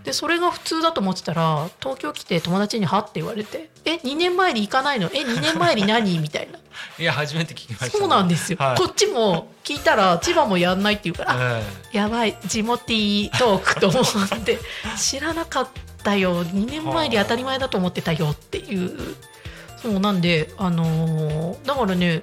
[0.04, 5.10] でそれが普通だと思ってたら東京来て友達に「は?」って言われて「え2年前に行かないの？
[5.12, 6.58] え2年前に何?」みたいな。
[6.98, 11.60] いや初めて聞きました、そうなんですよ、はいこっちも聞いたら千葉もやんないって言うから、
[11.92, 14.04] やばい地元トークと思っ
[14.44, 14.58] て
[14.96, 15.68] 知らなかっ
[16.04, 19.16] たよ2年前に当たり前だと思ってたよっていう
[19.82, 22.20] そうなんであのーだからね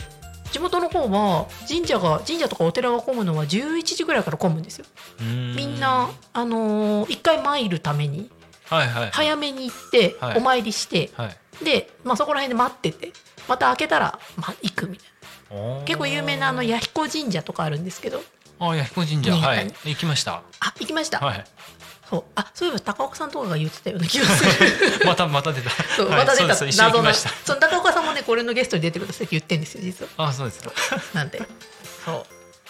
[0.55, 4.85] 地元の方は神社が神社とかお寺が混むのは11時ぐらいから混むんですよ。
[5.19, 8.31] みんなあのー一回参るために
[8.69, 10.37] はいはい早めに行ってはい。
[10.37, 11.65] お参りして、はい。
[11.65, 13.11] で、まあ、そこら辺で待ってて
[13.49, 15.83] また開けたら、まあ、行くみたいな。
[15.83, 18.21] 結構有名なあの弥彦神社とかあるんですけど。
[18.57, 19.35] あ弥彦神社。
[19.35, 19.73] はい。
[19.83, 20.41] 行きました。
[20.61, 21.43] あ行きました、はい
[22.09, 22.23] そう。
[22.35, 24.51] あそういえば高岡さんとかが言ってたような気がする。
[25.05, 25.69] またまた出た。
[25.95, 26.47] そう、はいまた出た。
[26.47, 27.13] 謎の。
[27.13, 30.27] その高岡さんもねこれのゲストに出てくださいって言ってんですよ実は。
[30.27, 30.71] あそうですか。
[31.13, 31.41] なんで。
[32.05, 32.25] そ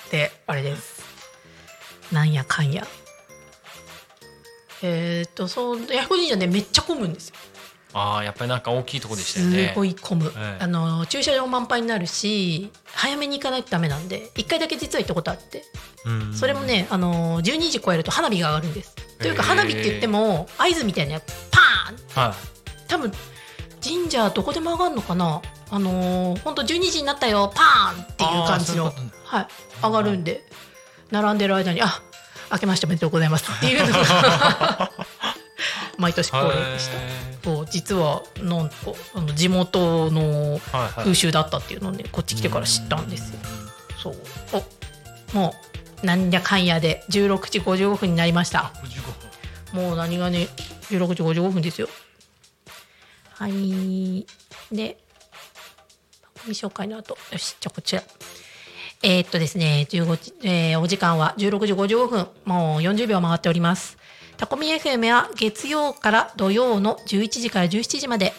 [0.10, 0.12] う。
[0.12, 1.04] であれです
[2.12, 2.86] なんやかんや。
[4.82, 7.36] えーっとそう弥彦神社ねめっちゃ混むんですよ。
[7.94, 10.64] ああやっぱりなんか大きいとこでしたよすねごい混む、ええ。
[10.64, 15.64] あの駐車場満杯になるし早めに行かないとダメなんで一回だけ実は行ったことあって。
[16.06, 16.34] うん。
[16.34, 22.36] それもねあの12時超えると花火が上がるんですというか花火って言っても合図みたいなやつパーンは
[22.88, 23.12] 多分
[23.84, 25.42] 神社どこでも上がるのかな。
[25.70, 28.92] あのー、ほんと12時になったよパーンっていう感じの。
[29.24, 29.48] はい。
[29.84, 30.44] 上がるんで
[31.12, 32.02] 並んでる間にあ
[32.52, 34.92] 明けましておめでとうございますっていうのが
[35.98, 36.98] 毎年い恒例でした。
[36.98, 38.76] へそう実はなんか
[39.14, 40.60] あの地元の
[40.96, 43.40] 風習だったっていうのをねこっち来てから知ったんですよ。
[44.02, 44.16] そう。
[45.34, 47.04] おもうなんやかんやで。
[47.10, 48.72] 16時55分になりました。
[49.74, 49.84] 55分。
[49.90, 50.48] もう何がね
[50.90, 51.90] 16時55分ですよ。
[53.32, 54.26] はい。
[54.72, 54.98] で
[56.36, 57.18] 番組紹介の後。
[57.32, 58.04] よしじゃあこちら。
[59.04, 62.28] えーっとですね15時、えーお時間は16時55分。
[62.46, 63.98] もう40秒回っております。
[64.38, 68.34] タコミ FM は月曜から土曜の11時から17時まで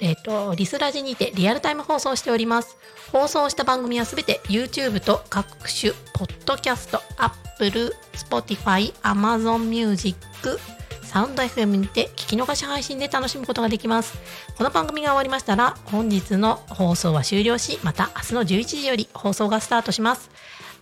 [0.00, 2.76] えーっとリスラジにてリアルタイム放送しております
[3.12, 10.16] 放送した番組はすべて YouTube と各種ポッドキャスト Apple、Spotify、Amazon Music
[11.06, 14.18] サウンド FM にて聞き逃し配信で楽しむことができます。
[14.58, 20.30] この番組が終わりましたら、本日の放送は終了し、また明日の11時より放送がスタートします。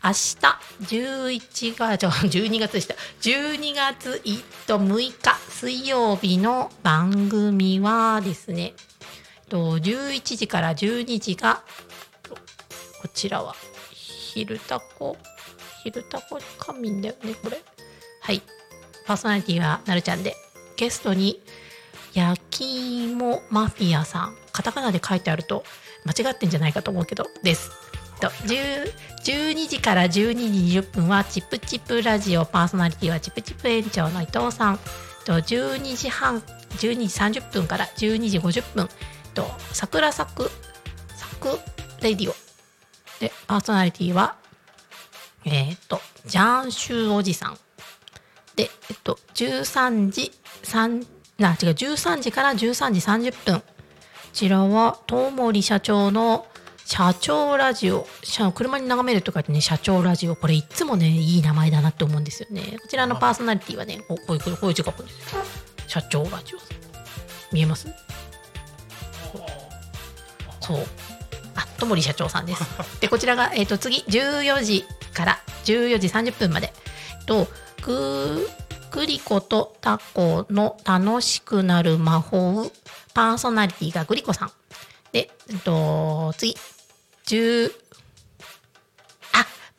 [0.03, 0.37] 明日
[0.83, 2.95] 11月、じゃあ12月でした。
[3.21, 4.23] 12月
[4.67, 8.75] 6日水曜日の番組はですね、
[9.55, 11.63] と11時から12時が、
[13.01, 13.55] こちらは、
[13.93, 15.17] 昼タコ、
[15.85, 17.63] 昼タコ仮眠だよね、これ。
[18.21, 18.43] はい。
[19.07, 20.35] パーソナリティはなるちゃんで、
[20.77, 21.41] ゲストに
[22.15, 25.63] 焼き芋マフィアさん、カタカナで書いてあると
[26.05, 27.71] 間違ってんじゃないかと思うけど、です。
[28.21, 28.93] と10
[29.25, 32.45] 12時から12時20分はチップチップラジオ。
[32.45, 34.81] パーソナリティはチップチップ園長の伊藤さん。
[35.25, 38.89] と12時半12時30分から12時50分。
[39.35, 40.51] と桜咲く
[41.17, 41.49] 咲く
[42.03, 42.35] レディオ。
[43.21, 44.37] でパーソナリティは
[45.45, 47.59] えっ、とジャンシューおじさん。
[48.57, 50.33] で、えっと、13時
[50.63, 51.07] 3
[51.39, 52.57] な違う13時から13
[52.93, 53.61] 時30分。
[53.61, 53.65] こ
[54.33, 56.47] ちらは東森社長の
[56.87, 58.07] 社長ラジオ。
[58.23, 60.37] 社車に眺めるとかってね社長ラジオ。
[60.37, 62.79] これいつもねいい名前だなって思うんですよね。
[62.81, 65.43] こちらのパーソナリティはねこうこういうこういう字書くんですよ。
[65.87, 66.59] 社長ラジオ。
[67.53, 68.04] 見えます？
[70.67, 70.87] そう。
[71.55, 72.65] あともり社長さんです。
[73.01, 76.73] でこちらが、えー、と次14時から14時30分まで。
[77.27, 77.49] と
[77.83, 78.49] グ
[78.91, 82.71] グリコとタコの楽しくなる魔法
[83.13, 84.53] パーソナリティがグリコさん。
[85.13, 86.57] で、えっと、次
[87.27, 87.73] 10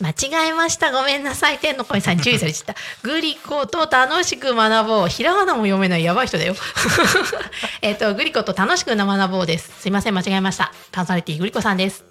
[0.01, 0.91] 間違えました。
[0.91, 1.57] ごめんなさい。
[1.57, 2.75] 天の声さんに注意されちゃった。
[3.03, 5.07] グリコと楽しく学ぼう。
[5.07, 6.53] ひらがなも読めないやばい人だよ。
[7.81, 9.71] えっとグリコと楽しく学ぼうです。
[9.79, 10.73] すいません間違えました。
[10.91, 12.03] パーソナリティグリコさんです。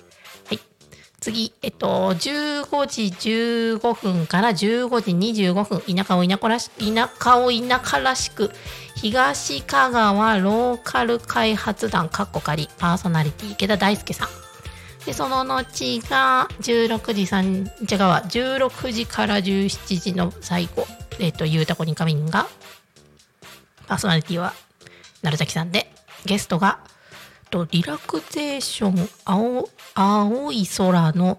[0.48, 0.60] はい。
[1.20, 3.02] 次、えっと、15時
[3.76, 8.50] 15分から15時25分、田舎を田舎らし田舎を田舎らしく、
[8.96, 12.70] 東香川ローカル開発団かっこ仮。
[12.78, 14.43] パーソナリティ池田大輔さん。
[15.06, 20.86] で、その後が16時3、違うわ、16時から17時の最後、
[21.18, 22.46] えっと、ゆうたこにかみんが、
[23.86, 24.54] パーソナリティは、
[25.22, 25.92] 鳴崎さんで、
[26.24, 26.80] ゲストが、
[27.50, 31.38] とリラクゼーション青青い空の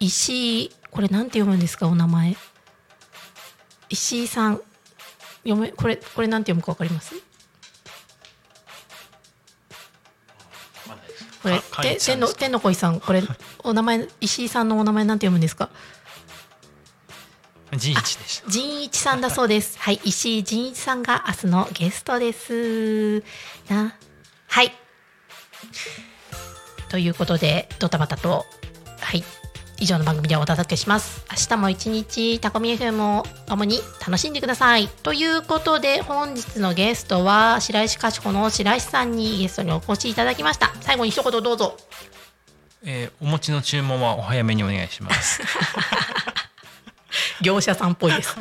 [0.00, 2.36] 石井これなんて読むんですかお名前。
[3.90, 4.60] 石井さん。
[5.44, 7.14] 読めこれこれなんて読むかわかります？
[11.50, 13.22] ここれかて天の天の恋さんこれ
[13.62, 15.70] お名前石井さんのお名前なんて読むんですか？
[17.76, 19.78] 陣一でした仁一さんだそうです。
[19.80, 23.22] はい、石井仁一さんが明日のゲストです。
[23.68, 23.96] な、
[24.48, 24.72] はい。
[26.88, 28.46] ということで、ドタバタと、
[29.00, 29.24] はい、
[29.78, 31.24] 以上の番組でお届けします。
[31.30, 34.88] 明日も一日、タコミ FM を共に楽しんでください。
[34.88, 40.72] ということで、本日のゲストは、白石かしこの白石さんにゲストにお越しいただきました。
[40.80, 41.76] 最後に一言どうぞ。
[42.84, 45.42] えーお餅の注文はお早めにお願いします
[47.42, 48.36] 業者さんっぽいです。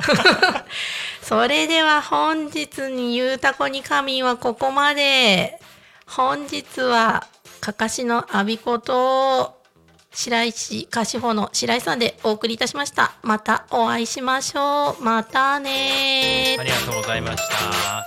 [1.23, 5.59] それでは本日にゆうたこに神はここまで。
[6.07, 7.25] 本日は
[7.59, 9.54] かかしのあびこと
[10.15, 13.15] 白石かしほの白石さんでお送りいたしました。
[13.21, 15.03] またお会いしましょう。
[15.03, 18.05] またねありがとうございました。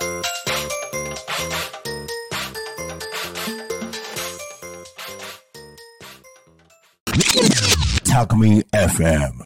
[8.05, 9.33] Talk Me FM.